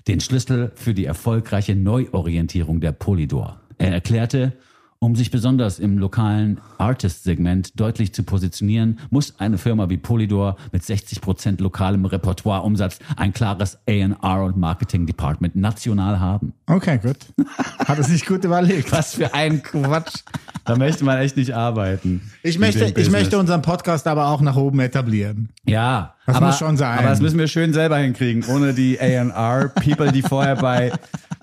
[0.09, 3.61] den Schlüssel für die erfolgreiche Neuorientierung der Polydor.
[3.79, 4.53] Er erklärte,
[5.03, 10.85] um sich besonders im lokalen Artist-Segment deutlich zu positionieren, muss eine Firma wie Polydor mit
[10.85, 16.53] 60% lokalem Repertoireumsatz ein klares A&R und Marketing-Department national haben.
[16.69, 17.17] Okay, gut.
[17.81, 18.93] Hat es sich gut überlegt.
[18.93, 20.21] Was für ein Quatsch.
[20.65, 22.23] Da möchte man echt nicht arbeiten.
[22.45, 25.49] Ich möchte, ich möchte unseren Podcast aber auch nach oben etablieren.
[25.67, 27.01] Ja, Das aber, muss schon sein.
[27.01, 30.93] Aber das müssen wir schön selber hinkriegen, ohne die A&R-People, die vorher bei,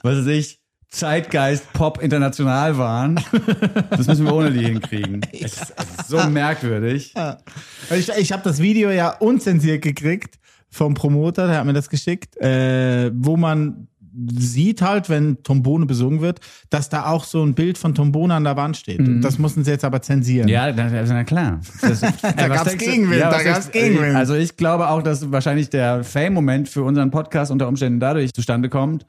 [0.02, 0.60] was weiß ich,
[0.90, 3.20] Zeitgeist Pop International waren.
[3.92, 5.22] Das müssen wir ohne die hinkriegen.
[5.32, 7.14] Es ist, es ist so merkwürdig.
[7.96, 12.38] Ich, ich habe das Video ja unzensiert gekriegt vom Promoter, der hat mir das geschickt,
[12.38, 13.88] äh, wo man
[14.36, 18.44] sieht halt, wenn Tombone besungen wird, dass da auch so ein Bild von Tombone an
[18.44, 19.00] der Wand steht.
[19.00, 20.48] Und das mussten sie jetzt aber zensieren.
[20.48, 20.54] Mhm.
[20.54, 21.62] Ja, na, na klar.
[21.82, 24.16] Das, da gab's Gegenwind, da gab's Gegenwind.
[24.16, 28.70] Also ich glaube auch, dass wahrscheinlich der Fame-Moment für unseren Podcast unter Umständen dadurch zustande
[28.70, 29.06] kommt,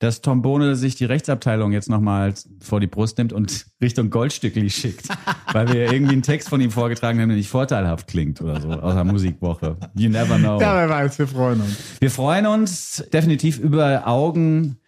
[0.00, 4.68] dass Tom Bohne sich die Rechtsabteilung jetzt nochmal vor die Brust nimmt und Richtung Goldstückli
[4.70, 5.08] schickt,
[5.52, 8.70] weil wir irgendwie einen Text von ihm vorgetragen haben, der nicht vorteilhaft klingt oder so
[8.70, 9.76] aus der Musikwoche.
[9.94, 10.58] You never know.
[10.60, 11.76] Ja, wer weiß, wir freuen uns.
[12.00, 14.78] Wir freuen uns definitiv über Augen,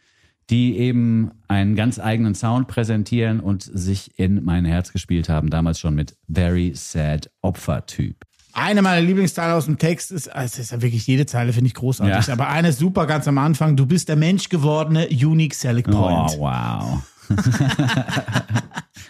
[0.48, 5.78] die eben einen ganz eigenen Sound präsentieren und sich in mein Herz gespielt haben, damals
[5.78, 8.16] schon mit Very Sad Opfer-Typ.
[8.54, 11.68] Eine meiner Lieblingsteile aus dem Text ist, also es ist ja wirklich jede Zeile, finde
[11.68, 12.32] ich großartig, Ja.
[12.34, 13.76] aber eine ist super ganz am Anfang.
[13.76, 16.32] Du bist der Mensch gewordene Unique Selling Point.
[16.36, 17.02] Oh, wow.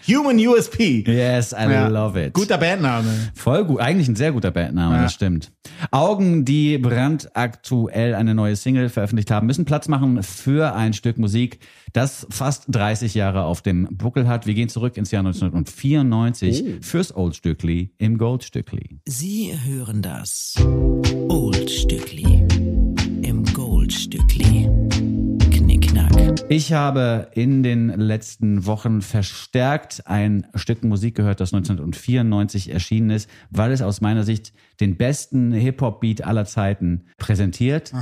[0.07, 1.05] Human USP.
[1.07, 1.89] Yes, I Ja.
[1.89, 2.33] love it.
[2.33, 3.09] Guter Bandname.
[3.35, 3.81] Voll gut.
[3.81, 5.03] Eigentlich ein sehr guter Bandname, Ja.
[5.03, 5.53] das stimmt.
[5.91, 11.61] Augen, die brandaktuell eine neue Single veröffentlicht haben, müssen Platz machen für ein Stück Musik,
[11.93, 14.47] das fast 30 Jahre auf dem Buckel hat.
[14.47, 19.01] Wir gehen zurück ins Jahr 1994 fürs Old Stückli im Goldstückli.
[19.07, 20.55] Sie hören das
[21.29, 22.47] Old Stückli
[23.23, 24.69] im Gold Stückli.
[26.49, 33.31] Ich habe in den letzten Wochen verstärkt ein Stück Musik gehört, das 1994 erschienen ist,
[33.51, 37.93] weil es aus meiner Sicht den besten Hip-Hop-Beat aller Zeiten präsentiert.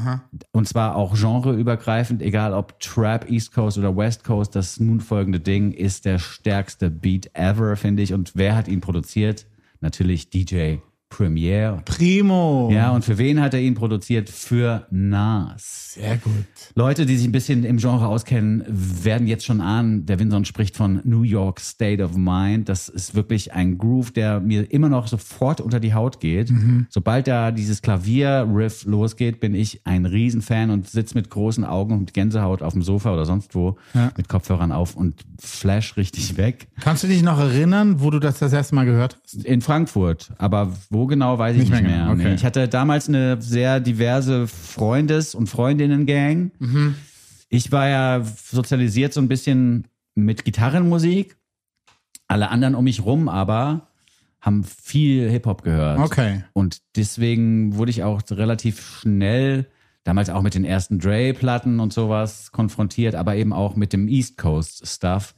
[0.51, 4.57] Und zwar auch genreübergreifend, egal ob Trap, East Coast oder West Coast.
[4.57, 8.13] Das nun folgende Ding ist der stärkste Beat ever, finde ich.
[8.13, 9.47] Und wer hat ihn produziert?
[9.81, 10.79] Natürlich DJ
[11.11, 11.83] Premier.
[11.85, 12.71] Primo.
[12.73, 14.31] Ja, und für wen hat er ihn produziert?
[14.31, 15.93] Für Nas.
[15.95, 16.33] Sehr gut.
[16.77, 20.77] Leute, die sich ein bisschen im Genre auskennen, werden jetzt schon ahnen, der Winson spricht
[20.77, 22.69] von New York State of Mind.
[22.69, 26.53] Das ist wirklich ein Groove, der mir immer noch sofort unter die Haut geht.
[26.89, 32.15] Sobald da dieses Klavier-Riff losgeht, bin ich ein Riesenfan und sitze mit großen Augen und
[32.15, 34.13] Gänsehaut auf dem Sofa oder sonst wo Ja.
[34.17, 36.69] mit Kopfhörern auf und flash richtig weg.
[36.81, 39.45] Kannst du dich noch erinnern, wo du das das erste Mal gehört hast?
[39.45, 42.01] In Frankfurt, aber wo genau weiß ich Nicht nicht, mehr mehr.
[42.03, 42.29] genau, okay.
[42.31, 46.53] Nee, Ich hatte damals eine sehr diverse Freundes- und Freundinnen-Gang.
[46.59, 46.95] Mhm.
[47.49, 51.37] Ich war ja sozialisiert so ein bisschen mit Gitarrenmusik.
[52.29, 53.89] Alle anderen um mich rum aber
[54.41, 55.99] haben viel Hip-Hop gehört.
[55.99, 56.45] Okay.
[56.53, 59.67] Und deswegen wurde ich auch relativ schnell,
[60.05, 64.39] damals auch mit den ersten Dre-Platten und sowas konfrontiert, aber eben auch mit dem East
[64.39, 65.35] Coast-Stuff.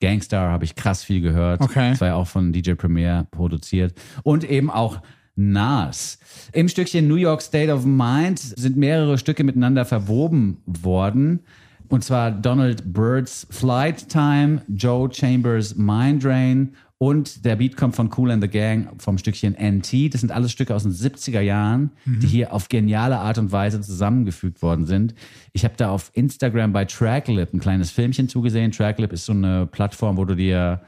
[0.00, 1.60] Gangstar habe ich krass viel gehört.
[1.60, 1.90] Okay.
[1.90, 3.94] Das war ja auch von DJ Premier produziert.
[4.22, 5.00] Und eben auch
[5.36, 6.18] Nas.
[6.52, 11.40] Im Stückchen New York State of Mind sind mehrere Stücke miteinander verwoben worden.
[11.88, 18.10] Und zwar Donald Byrds Flight Time, Joe Chambers Mind Drain und der Beat kommt von
[18.14, 20.12] Cool and the Gang vom Stückchen NT.
[20.12, 23.80] Das sind alles Stücke aus den 70er Jahren, die hier auf geniale Art und Weise
[23.80, 25.14] zusammengefügt worden sind.
[25.54, 28.70] Ich habe da auf Instagram bei Tracklip ein kleines Filmchen zugesehen.
[28.70, 30.82] Tracklip ist so eine Plattform, wo du dir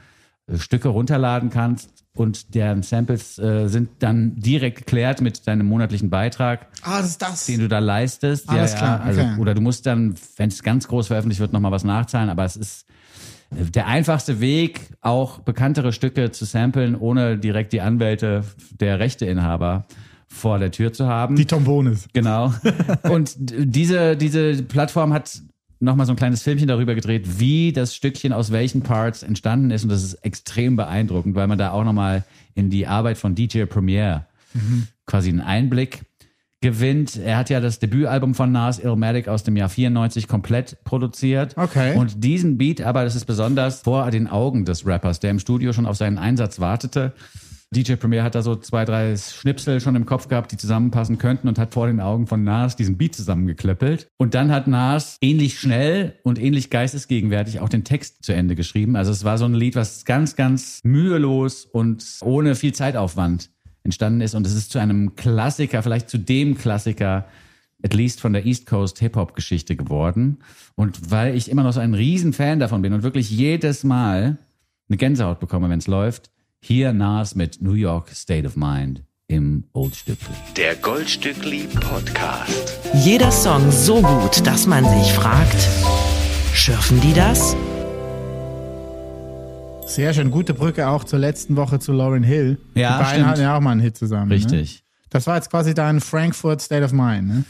[0.49, 6.11] äh, Stücke runterladen kannst und deren Samples äh, sind dann direkt geklärt mit deinem monatlichen
[6.11, 7.47] Beitrag Ah, das ist das.
[7.47, 8.51] den du da leistest.
[8.51, 9.37] Alles klar, Also, okay.
[9.41, 12.29] Oder du musst dann, wenn es ganz groß veröffentlicht wird, nochmal was nachzahlen.
[12.29, 12.85] Aber es ist
[13.53, 18.45] der einfachste Weg, auch bekanntere Stücke zu samplen, ohne direkt die Anwälte
[18.81, 19.87] der Rechteinhaber
[20.27, 21.37] vor der Tür zu haben.
[21.37, 22.09] Die Trombones.
[22.13, 22.55] Genau.
[23.03, 25.43] Und diese, diese Plattform hat
[25.81, 29.83] nochmal so ein kleines Filmchen darüber gedreht, wie das Stückchen aus welchen Parts entstanden ist.
[29.83, 33.65] Und das ist extrem beeindruckend, weil man da auch nochmal in die Arbeit von DJ
[33.65, 34.27] Premier
[35.07, 36.03] quasi einen Einblick
[36.63, 37.17] gewinnt.
[37.17, 41.57] Er hat ja das Debütalbum von Nas, Illmatic, aus dem Jahr 94 komplett produziert.
[41.57, 41.97] Okay.
[41.97, 45.73] Und diesen Beat, aber das ist besonders vor den Augen des Rappers, der im Studio
[45.73, 47.13] schon auf seinen Einsatz wartete.
[47.75, 51.49] DJ Premier hat da so zwei, drei Schnipsel schon im Kopf gehabt, die zusammenpassen könnten
[51.49, 54.09] und hat vor den Augen von Nas diesen Beat zusammengeklöppelt.
[54.19, 58.95] Und dann hat Nas ähnlich schnell und ähnlich geistesgegenwärtig auch den Text zu Ende geschrieben.
[58.95, 63.49] Also es war so ein Lied, was ganz, ganz mühelos und ohne viel Zeitaufwand
[63.85, 64.35] entstanden ist.
[64.35, 67.27] Und es ist zu einem Klassiker, vielleicht zu dem Klassiker,
[67.83, 70.39] at least von der East Coast Hip-Hop-Geschichte geworden.
[70.75, 74.39] Und weil ich immer noch so ein Riesenfan davon bin und wirklich jedes Mal
[74.89, 79.65] eine Gänsehaut bekomme, wenn es läuft, hier Nas mit New York State of Mind im
[79.73, 80.35] Old Stückli.
[80.57, 82.79] Der Goldstückli Podcast.
[82.95, 85.69] Jeder Song so gut, dass man sich fragt,
[86.55, 87.57] schürfen die das?
[89.95, 90.31] Sehr schön.
[90.31, 92.57] Gute Brücke auch zur letzten Woche zu Lauren Hill.
[92.75, 93.27] Ja, Die beiden stimmt.
[93.27, 94.29] hatten ja auch mal einen Hit zusammen.
[94.29, 94.37] Ne?
[94.37, 94.85] Richtig.
[95.11, 97.29] Das war jetzt quasi dein Frankfurt State of Mind.
[97.29, 97.45] Ne?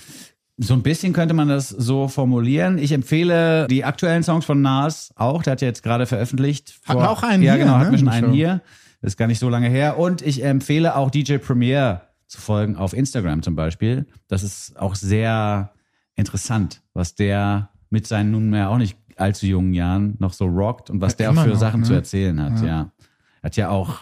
[0.58, 2.78] So ein bisschen könnte man das so formulieren.
[2.78, 5.44] Ich empfehle die aktuellen Songs von Nas auch.
[5.44, 6.80] Der hat ja jetzt gerade veröffentlicht.
[6.84, 8.32] Hatten wir auch einen ja, hier, genau, ne, hatten wir schon einen Show.
[8.34, 8.60] hier.
[9.00, 9.96] Das ist gar nicht so lange her.
[9.98, 14.06] Und ich empfehle auch DJ Premier zu folgen auf Instagram zum Beispiel.
[14.26, 15.72] Das ist auch sehr
[16.16, 21.00] interessant, was der mit seinen nunmehr auch nicht allzu jungen Jahren noch so rockt und
[21.00, 21.86] was Ja, der für noch, Sachen ne?
[21.86, 22.60] zu erzählen hat.
[22.62, 22.92] Ja.
[23.40, 24.00] Er hat ja auch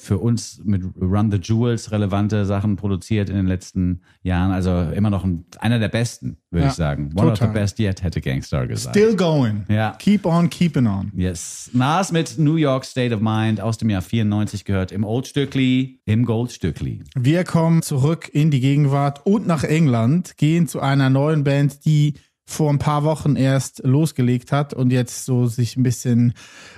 [0.00, 4.52] für uns mit Run the Jewels relevante Sachen produziert in den letzten Jahren.
[4.52, 7.10] Also immer noch ein, einer der besten, würde Ja, ich sagen.
[7.16, 7.48] One of total.
[7.48, 8.96] the best yet, hätte Gangstar gesagt.
[8.96, 9.64] Still going.
[9.68, 9.96] Ja.
[9.98, 11.10] Keep on keeping on.
[11.16, 11.68] Yes.
[11.74, 16.24] Nas mit New York State of Mind aus dem Jahr 94 gehört im Oldstückli, im
[16.24, 17.02] Goldstückli.
[17.16, 22.14] Wir kommen zurück in die Gegenwart und nach England, gehen zu einer neuen Band, die
[22.48, 26.32] vor ein paar Wochen erst losgelegt hat und jetzt so sich ein bisschen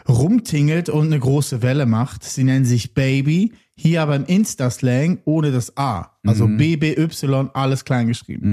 [0.09, 2.25] rumtingelt und eine große Welle macht.
[2.25, 6.11] Sie nennen sich Baby, hier aber im Insta-Slang ohne das A.
[6.27, 7.09] Also BBY,
[7.55, 8.45] alles klein geschrieben.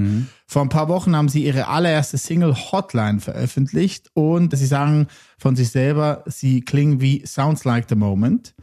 [0.46, 5.54] Vor ein paar Wochen haben sie ihre allererste Single Hotline veröffentlicht und sie sagen von
[5.54, 8.54] sich selber, sie klingen wie Sounds Like the Moment.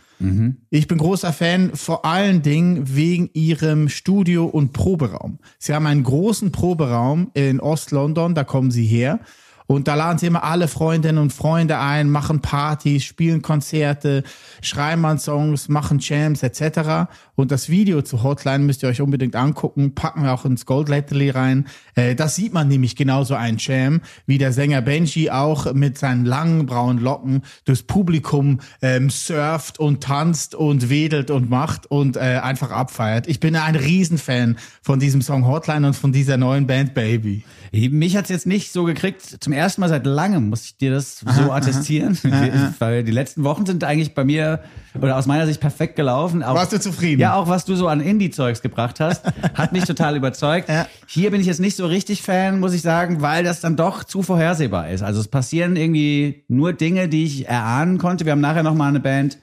[0.71, 5.39] Ich bin großer Fan, vor allen Dingen wegen ihrem Studio- und Proberaum.
[5.59, 9.19] Sie haben einen großen Proberaum in Ost-London, da kommen sie her.
[9.67, 14.23] Und da laden sie immer alle Freundinnen und Freunde ein, machen Partys, spielen Konzerte,
[14.61, 17.09] schreiben an Songs, machen Jams etc.
[17.35, 20.87] Und das Video zu Hotline müsst ihr euch unbedingt angucken, packen wir auch ins Gold
[20.89, 21.67] Letterly rein.
[21.95, 26.25] Äh, das sieht man nämlich genauso ein Jam, wie der Sänger Benji auch mit seinen
[26.25, 32.39] langen braunen Locken durchs Publikum ähm, surft und tanzt und wedelt und macht und äh,
[32.41, 33.27] einfach abfeiert.
[33.27, 37.43] Ich bin ein Riesenfan von diesem Song Hotline und von dieser neuen Band Baby.
[37.71, 39.37] Mich hat's jetzt nicht so gekriegt.
[39.39, 42.17] Zum ersten Mal seit langem muss ich dir das so attestieren.
[42.79, 44.61] Weil die letzten Wochen sind eigentlich bei mir
[45.01, 46.43] oder aus meiner Sicht perfekt gelaufen.
[46.43, 47.21] Auch, Warst du zufrieden?
[47.21, 50.69] Ja, auch was du so an Indie-Zeugs gebracht hast, hat mich total überzeugt.
[50.69, 50.87] Ja.
[51.07, 54.03] Hier bin ich jetzt nicht so richtig Fan, muss ich sagen, weil das dann doch
[54.03, 55.01] zu vorhersehbar ist.
[55.01, 58.25] Also es passieren irgendwie nur Dinge, die ich erahnen konnte.
[58.25, 59.37] Wir haben nachher noch mal eine Band,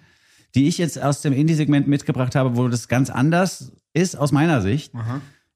[0.55, 4.61] die ich jetzt aus dem Indie-Segment mitgebracht habe, wo das ganz anders ist aus meiner
[4.63, 4.93] Sicht.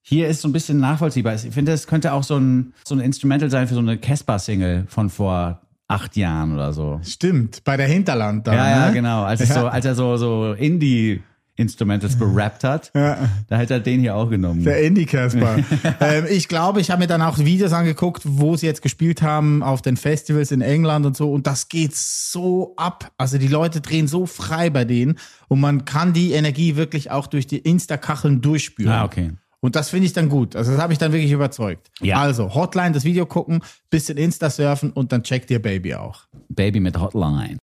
[0.09, 1.35] Hier ist so ein bisschen nachvollziehbar.
[1.35, 4.85] Ich finde, es könnte auch so ein, so ein Instrumental sein für so eine Casper-Single
[4.87, 7.01] von vor acht Jahren oder so.
[7.03, 8.55] Stimmt, bei der Hinterland da.
[8.55, 8.93] Ja, ja, ne?
[8.93, 9.25] genau.
[9.25, 9.47] Als, Ja.
[9.47, 13.19] so, als er so, so Indie-Instrumentals berappt hat, Ja.
[13.49, 14.63] da hätte er den hier auch genommen.
[14.63, 15.57] Der Indie Casper.
[16.01, 19.65] ähm, ich glaube, ich habe mir dann auch Videos angeguckt, wo sie jetzt gespielt haben
[19.65, 21.33] auf den Festivals in England und so.
[21.33, 23.11] Und das geht so ab.
[23.19, 27.27] Also die Leute drehen so frei bei denen und man kann die Energie wirklich auch
[27.27, 28.93] durch die Insta-Kacheln durchspüren.
[28.93, 29.33] Ah, okay.
[29.67, 30.55] Und das finde ich dann gut.
[30.55, 31.91] Also das habe ich dann wirklich überzeugt.
[32.01, 32.21] Ja.
[32.21, 36.21] Also Hotline, das Video gucken, bisschen Insta surfen und dann checkt ihr Baby auch.
[36.49, 37.57] Baby mit Hotline.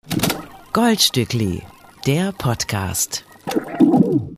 [0.74, 1.62] Goldstückli,
[2.06, 3.24] der Podcast.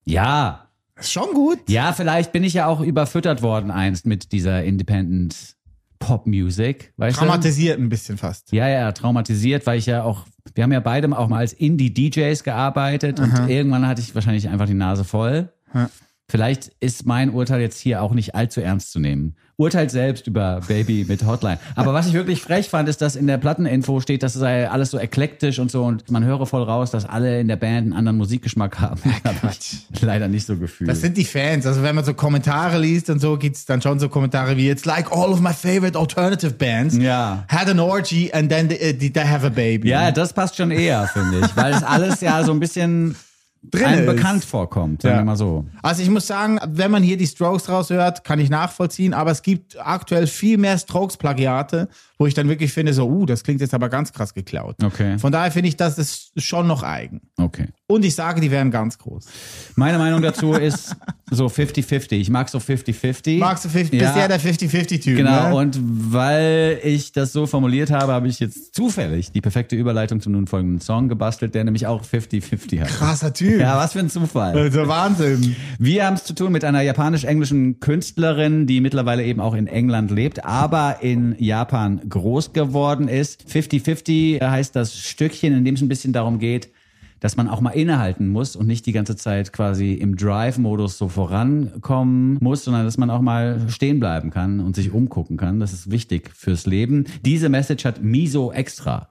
[0.05, 1.57] Ja, Ist schon gut.
[1.67, 5.55] ja, vielleicht bin ich ja auch überfüttert worden einst mit dieser Independent
[5.97, 7.21] Pop Music, weißt du?
[7.25, 8.51] Dramatisiert ein bisschen fast.
[8.51, 12.43] Ja, ja, traumatisiert, weil ich ja auch, wir haben ja beide auch mal als Indie-DJs
[12.43, 15.49] gearbeitet und irgendwann hatte ich wahrscheinlich einfach die Nase voll.
[16.27, 19.35] Vielleicht ist mein Urteil jetzt hier auch nicht allzu ernst zu nehmen.
[19.57, 21.59] Urteilt selbst über Baby mit Hotline.
[21.75, 24.67] Aber was ich wirklich frech fand, ist, dass in der Platteninfo steht, dass es sei
[24.69, 27.77] alles so eklektisch und so und man höre voll raus, dass alle in der Band
[27.85, 28.99] einen anderen Musikgeschmack haben.
[29.23, 29.35] Hab
[29.93, 30.89] ich leider nicht so gefühlt.
[30.89, 31.65] Das sind die Fans.
[31.67, 34.83] Also wenn man so Kommentare liest und so, gibt's dann schon so Kommentare wie It's
[34.83, 37.45] like all of my favorite alternative bands Ja.
[37.47, 39.87] had an orgy and then they, uh, they have a baby.
[39.89, 43.15] ja, das passt schon eher, finde ich, weil es alles ja so ein bisschen
[43.71, 44.15] Drin einem ist.
[44.15, 45.21] bekannt vorkommt, sagen Ja.
[45.21, 45.65] wir mal so.
[45.81, 49.41] Also ich muss sagen, wenn man hier die Strokes raushört, kann ich nachvollziehen, aber es
[49.41, 53.73] gibt aktuell viel mehr Strokes-Plagiate, wo ich dann wirklich finde, so, uh, das klingt jetzt
[53.73, 54.75] aber ganz krass geklaut.
[54.83, 55.19] Okay.
[55.19, 57.21] Von daher finde ich, das ist schon noch eigen.
[57.37, 57.67] Okay.
[57.87, 59.25] Und ich sage, die wären ganz groß.
[59.75, 60.95] Meine Meinung dazu ist
[61.29, 62.13] so 50-50.
[62.13, 63.37] Ich mag so 50-50.
[63.39, 64.07] Magst du 50, Ja.
[64.07, 65.55] bist ja der 50-50-Typ, Genau, ne?
[65.55, 70.31] und weil ich das so formuliert habe, habe ich jetzt zufällig die perfekte Überleitung zum
[70.33, 72.87] nun folgenden Song gebastelt, der nämlich auch 50-50 hat.
[72.87, 73.59] Krasser Typ.
[73.59, 74.57] Ja, was für ein Zufall.
[74.57, 75.55] Also Wahnsinn.
[75.77, 80.11] Wir haben es zu tun mit einer japanisch-englischen Künstlerin, die mittlerweile eben auch in England
[80.11, 83.45] lebt, aber in Japan groß geworden ist.
[83.49, 86.69] 50-50 heißt das Stückchen, in dem es ein bisschen darum geht,
[87.19, 91.07] dass man auch mal innehalten muss und nicht die ganze Zeit quasi im Drive-Modus so
[91.07, 95.59] vorankommen muss, sondern dass man auch mal stehen bleiben kann und sich umgucken kann.
[95.59, 97.05] Das ist wichtig fürs Leben.
[97.23, 99.09] Diese Message hat Miso extra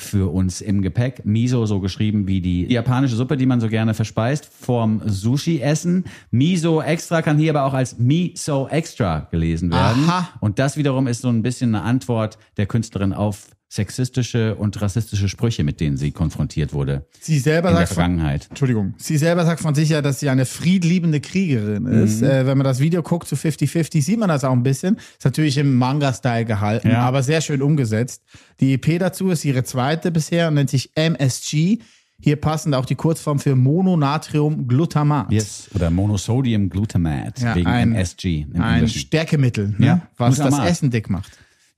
[0.00, 1.24] für uns im Gepäck.
[1.24, 6.04] Miso so geschrieben wie die japanische Suppe, die man so gerne verspeist, vorm Sushi-Essen.
[6.30, 10.04] Miso extra kann hier aber auch als Miso extra gelesen werden.
[10.08, 10.28] Aha.
[10.40, 15.28] Und das wiederum ist so ein bisschen eine Antwort der Künstlerin auf sexistische und rassistische
[15.28, 18.46] Sprüche, mit denen sie konfrontiert wurde Sie selber in der sagt von, Vergangenheit.
[18.50, 18.94] Entschuldigung.
[18.98, 22.20] Sie selber sagt von sich ja, dass sie eine friedliebende Kriegerin ist.
[22.20, 24.96] Äh, wenn man das Video guckt zu 50-50, sieht man das auch ein bisschen.
[24.96, 27.02] Ist natürlich im Manga-Style gehalten, Ja.
[27.02, 28.22] aber sehr schön umgesetzt.
[28.58, 31.78] Die EP dazu ist ihre zweite bisher und nennt sich MSG.
[32.22, 35.30] Hier passend auch die Kurzform für Mononatriumglutamat.
[35.32, 35.68] Yes.
[35.74, 38.88] Oder Monosodium Glutamate Ja, wegen ein- MSG im Ein.
[38.88, 39.86] Stärkemittel, ne?
[39.86, 40.70] Ja, was das Glutamat.
[40.70, 41.30] Essen dick macht.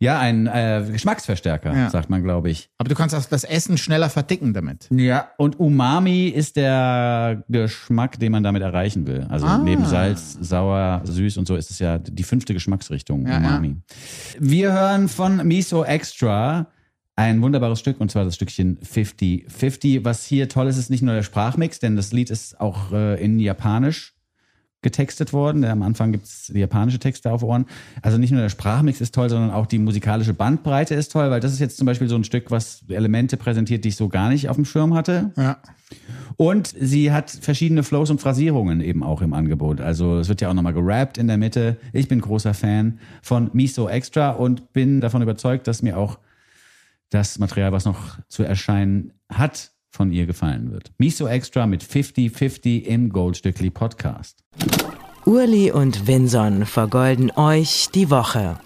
[0.02, 1.88] Ja, ein äh, Geschmacksverstärker, Ja.
[1.90, 2.68] sagt man, glaube ich.
[2.78, 4.88] Aber du kannst auch das Essen schneller verdicken damit.
[4.90, 5.30] Ja.
[5.38, 9.26] Und Umami ist der Geschmack, den man damit erreichen will.
[9.28, 9.58] Also Ah.
[9.58, 13.76] neben Salz, sauer, süß und so ist es ja die fünfte Geschmacksrichtung, Ja, Umami.
[14.40, 16.66] Wir hören von Miso Extra
[17.14, 20.04] ein wunderbares Stück und zwar das Stückchen 50-50.
[20.04, 23.22] Was hier toll ist, ist nicht nur der Sprachmix, denn das Lied ist auch äh,
[23.22, 24.11] in Japanisch
[24.82, 25.64] getextet worden.
[25.64, 27.66] Am Anfang gibt's japanische Texte auf Ohren.
[28.02, 31.40] Also nicht nur der Sprachmix ist toll, sondern auch die musikalische Bandbreite ist toll, weil
[31.40, 34.28] das ist jetzt zum Beispiel so ein Stück, was Elemente präsentiert, die ich so gar
[34.28, 35.30] nicht auf dem Schirm hatte.
[35.36, 35.58] Ja.
[36.36, 39.80] Und sie hat verschiedene Flows und Phrasierungen eben auch im Angebot.
[39.80, 41.76] Also es wird ja auch nochmal gerappt in der Mitte.
[41.92, 46.18] Ich bin großer Fan von Miso Extra und bin davon überzeugt, dass mir auch
[47.10, 50.90] das Material, was noch zu erscheinen hat, von ihr gefallen wird.
[50.98, 54.42] Miso Extra mit 50-50 im Goldstückli Podcast.
[55.24, 58.58] Urli und Vinson vergolden euch die Woche.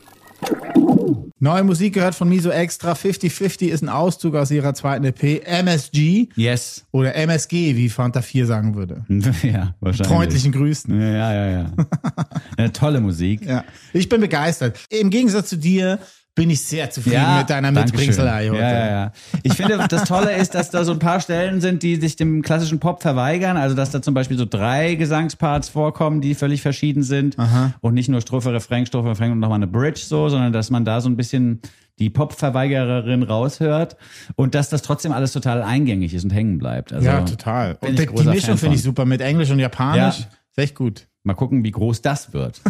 [1.39, 2.93] Neue Musik gehört von Miso Extra.
[2.95, 5.47] 50-50 ist ein Auszug aus ihrer zweiten EP.
[5.47, 6.87] MSG Yes.
[6.93, 9.05] oder MSG, wie Fanta 4 sagen würde.
[9.43, 10.09] ja, wahrscheinlich.
[10.17, 10.99] Freundlichen Grüßen.
[10.99, 11.73] Ja, ja, ja.
[12.57, 13.45] Eine tolle Musik.
[13.45, 13.65] Ja.
[13.93, 14.79] Ich bin begeistert.
[14.89, 15.99] Im Gegensatz zu dir
[16.37, 17.73] bin ich sehr zufrieden mit deiner.
[17.73, 18.61] Mitbringselei heute.
[18.61, 19.13] Ja, ja, ja.
[19.43, 22.43] Ich finde, das Tolle ist, dass da so ein paar Stellen sind, die sich dem
[22.43, 23.57] klassischen Pop verweigern.
[23.57, 27.37] Also, dass da zum Beispiel so drei Gesangsparts vorkommen, die völlig verschieden sind.
[27.81, 30.85] Und nicht nur Strophe, Refrain, Strophe, Refrain und nochmal eine Bridge so, sondern dass man
[30.85, 31.61] da so ein bisschen
[31.99, 33.97] die Pop-Verweigererin raushört
[34.35, 36.93] und dass das trotzdem alles total eingängig ist und hängen bleibt.
[36.93, 37.79] Also, Ja, total.
[37.81, 40.21] Und die, Mischung finde ich super mit Englisch und Japanisch.
[40.21, 40.27] Ja.
[40.51, 41.09] Ist echt gut.
[41.23, 42.61] Mal gucken, wie groß das wird.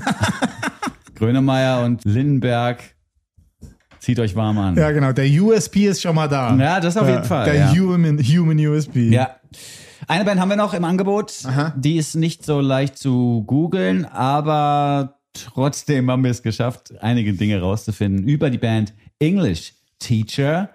[1.16, 2.95] Grönemeyer und Lindenberg,
[4.06, 4.76] zieht euch warm an.
[4.76, 5.10] Ja, genau.
[5.10, 6.54] Der USP ist schon mal da.
[6.56, 7.74] Ja, das auf jeden Fall, Der ja.
[7.74, 9.08] Human, Human USP.
[9.08, 9.36] Ja.
[10.06, 11.32] Eine Band haben wir noch im Angebot.
[11.74, 17.60] Die ist nicht so leicht zu googeln, aber trotzdem haben wir es geschafft, einige Dinge
[17.60, 20.70] rauszufinden über die Band English Teacher,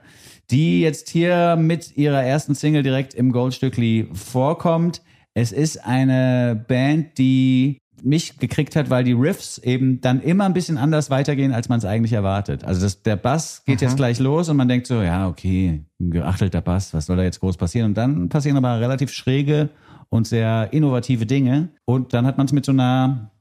[0.49, 5.01] die jetzt hier mit ihrer ersten Single direkt im Goldstückli vorkommt.
[5.33, 10.53] Es ist eine Band, die mich gekriegt hat, weil die Riffs eben dann immer ein
[10.53, 12.63] bisschen anders weitergehen, als man es eigentlich erwartet.
[12.63, 16.11] Also das, der Bass geht jetzt gleich los und man denkt so, ja, okay, ein
[16.11, 17.91] geachtelter Bass, was soll da jetzt groß passieren?
[17.91, 19.69] Und dann passieren aber relativ schräge
[20.09, 21.69] und sehr innovative Dinge.
[21.85, 23.31] Und dann hat man es mit so einer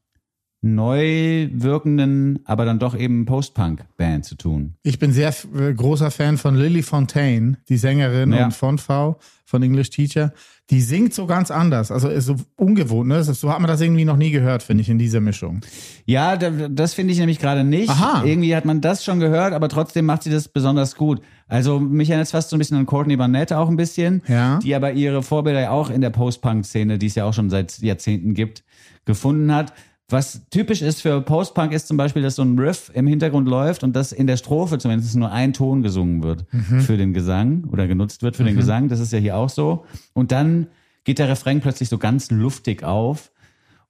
[0.62, 4.74] neu wirkenden, aber dann doch eben Post-Punk-Band zu tun.
[4.82, 8.44] Ich bin sehr äh, großer Fan von Lily Fontaine, die Sängerin Ja.
[8.44, 10.32] und Frontfrau von English Teacher.
[10.68, 13.08] Die singt so ganz anders, also ist so ungewohnt.
[13.08, 13.24] Ne?
[13.24, 15.62] So hat man das irgendwie noch nie gehört, finde ich, in dieser Mischung.
[16.04, 17.88] Ja, da- das finde ich nämlich gerade nicht.
[17.90, 18.22] Aha.
[18.24, 21.20] Irgendwie hat man das schon gehört, aber trotzdem macht sie das besonders gut.
[21.48, 24.60] Also mich erinnert es fast so ein bisschen an Courtney Barnett auch ein bisschen, Ja.
[24.62, 27.78] die aber ihre Vorbilder ja auch in der Post-Punk-Szene, die es ja auch schon seit
[27.78, 28.62] Jahrzehnten gibt,
[29.06, 29.72] gefunden hat.
[30.10, 33.84] Was typisch ist für Post-Punk ist zum Beispiel, dass so ein Riff im Hintergrund läuft
[33.84, 36.46] und dass in der Strophe zumindest nur ein Ton gesungen wird
[36.80, 38.88] für den Gesang oder genutzt wird für den Gesang.
[38.88, 39.84] Das ist ja hier auch so.
[40.12, 40.66] Und dann
[41.04, 43.30] geht der Refrain plötzlich so ganz luftig auf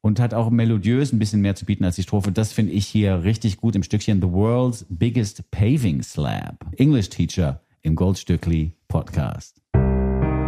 [0.03, 2.33] und hat auch melodiös ein bisschen mehr zu bieten als die Strophe.
[2.33, 6.67] Das finde ich hier richtig gut im Stückchen The World's Biggest Paving Slab.
[6.77, 9.63] English Teacher im Goldstückli Podcast.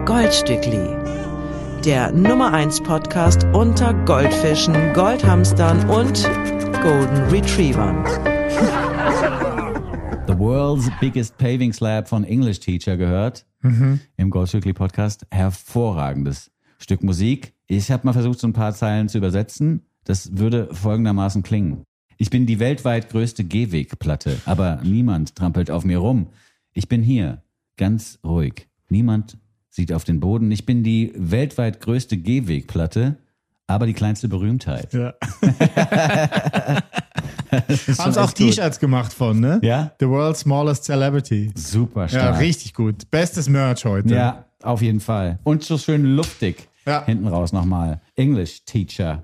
[0.04, 1.31] Goldstückli.
[1.84, 6.22] Der Nummer 1 Podcast unter Goldfischen, Goldhamstern und
[6.80, 8.04] Golden Retrievern.
[10.28, 13.46] The World's Biggest Paving Slab von English Teacher gehört
[14.16, 15.26] im Goldstückli Podcast.
[15.32, 17.52] Hervorragendes Stück Musik.
[17.66, 19.84] Ich habe mal versucht, so ein paar Zeilen zu übersetzen.
[20.04, 21.82] Das würde folgendermaßen klingen.
[22.16, 26.28] Ich bin die weltweit größte Gehwegplatte, aber niemand trampelt auf mir rum.
[26.74, 27.42] Ich bin hier,
[27.76, 28.68] ganz ruhig.
[28.88, 29.38] Niemand
[29.74, 30.50] sieht auf den Boden.
[30.52, 33.16] Ich bin die weltweit größte Gehwegplatte,
[33.66, 34.92] aber die kleinste Berühmtheit.
[34.92, 35.14] Ja.
[37.98, 38.32] Haben sie auch.
[38.32, 39.60] T-Shirts gemacht von, ne?
[39.62, 39.92] Ja?
[39.98, 41.50] The World's Smallest Celebrity.
[41.54, 42.40] Super Ja, stark.
[42.40, 43.10] richtig gut.
[43.10, 44.14] Bestes Merch heute.
[44.14, 45.38] Ja, auf jeden Fall.
[45.44, 47.04] Und so schön luftig Ja.
[47.04, 48.00] hinten raus nochmal.
[48.16, 49.20] English Teacher.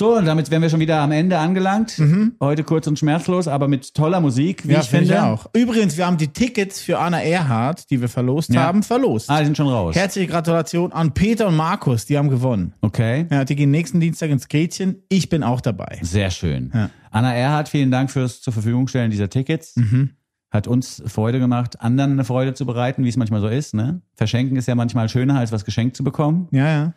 [0.00, 2.00] So, und damit wären wir schon wieder am Ende angelangt.
[2.40, 4.72] Heute kurz und schmerzlos, aber mit toller Musik, wie Mhm.
[4.72, 5.20] Ja, ich finde finde.
[5.20, 5.46] ich auch.
[5.52, 8.62] Übrigens, wir haben die Tickets für Anna Erhardt, die wir verlost Ja.
[8.62, 9.28] haben, verlost.
[9.28, 9.94] Ah, die sind schon raus.
[9.94, 12.72] Herzliche Gratulation an Peter und Markus, die haben gewonnen.
[12.80, 13.26] Okay.
[13.30, 15.02] Ja, die gehen nächsten Dienstag ins Gretchen.
[15.10, 15.98] Ich bin auch dabei.
[16.00, 16.70] Sehr schön.
[16.72, 16.88] Ja.
[17.10, 19.76] Anna Erhardt, vielen Dank fürs zur Verfügung stellen dieser Tickets.
[19.76, 20.12] Mhm.
[20.50, 23.74] Hat uns Freude gemacht, anderen eine Freude zu bereiten, wie es manchmal so ist.
[23.74, 24.00] Ne?
[24.14, 26.48] Verschenken ist ja manchmal schöner, als was geschenkt zu bekommen.
[26.52, 26.94] Ja, ja.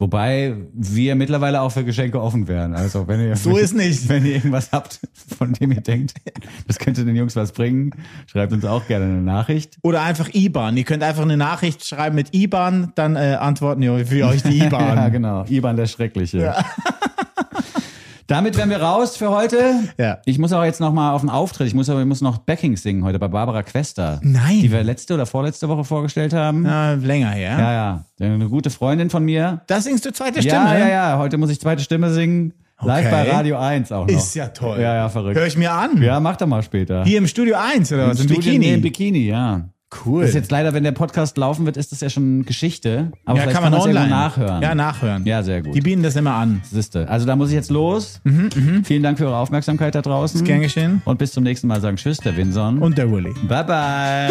[0.00, 2.74] Wobei wir mittlerweile auch für Geschenke offen wären.
[2.74, 4.08] Also wenn ihr So ist nicht.
[4.08, 5.00] wenn ihr irgendwas habt,
[5.38, 6.14] von dem ihr denkt,
[6.66, 7.92] das könnte den Jungs was bringen,
[8.26, 9.78] schreibt uns auch gerne eine Nachricht.
[9.82, 10.76] Oder einfach IBAN.
[10.76, 14.58] Ihr könnt einfach eine Nachricht schreiben mit IBAN, dann äh, antworten wir für euch die
[14.64, 14.96] IBAN.
[14.96, 15.44] Ja, genau.
[15.44, 16.54] Iban der Schreckliche.
[18.26, 19.74] Damit wären wir raus für heute.
[19.98, 20.18] Ja.
[20.24, 21.66] Ich muss auch jetzt noch mal auf den Auftritt.
[21.66, 24.18] Ich muss aber ich muss noch Backing singen heute bei Barbara Quester.
[24.22, 24.60] Nein.
[24.62, 26.64] Die wir letzte oder vorletzte Woche vorgestellt haben.
[26.64, 27.56] Ja, länger her.
[27.58, 28.04] Ja, ja.
[28.20, 29.60] Eine gute Freundin von mir.
[29.66, 30.56] Da singst du zweite Stimme.
[30.72, 31.18] Ja, ja, ja.
[31.18, 32.54] Heute muss ich zweite Stimme singen.
[32.80, 33.10] Live Okay.
[33.24, 34.12] bei Radio 1 auch noch.
[34.14, 34.80] Ist ja toll.
[34.80, 35.36] Ja, ja, verrückt.
[35.38, 36.02] Hör ich mir an.
[36.02, 37.04] Ja, mach doch mal später.
[37.04, 38.18] Hier im Studio 1 oder was?
[38.20, 38.58] Im Studio- Bikini.
[38.66, 39.68] Nee, im Bikini, ja.
[40.04, 40.22] Cool.
[40.22, 43.12] Das ist jetzt leider, wenn der Podcast laufen wird, ist das ja schon Geschichte.
[43.24, 44.62] Aber ja, vielleicht kann man man's online irgendwo nachhören.
[44.62, 45.24] Ja, nachhören.
[45.26, 45.74] Ja, sehr gut.
[45.74, 46.62] Die bieten das immer an.
[46.70, 47.08] Siehste.
[47.08, 48.20] Also da muss ich jetzt los.
[48.84, 50.44] Vielen Dank für eure Aufmerksamkeit da draußen.
[50.44, 51.02] Gern geschehen.
[51.04, 52.78] Und bis zum nächsten Mal sagen Tschüss, der Winson.
[52.78, 53.32] Und der Willy.
[53.48, 54.28] bye bye.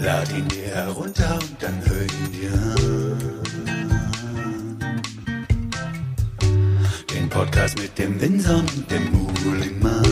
[0.00, 3.18] Lad ihn dir herunter und dann hör ihn dir an.
[7.14, 10.11] Den Podcast mit dem Winson und dem Muhlingmann.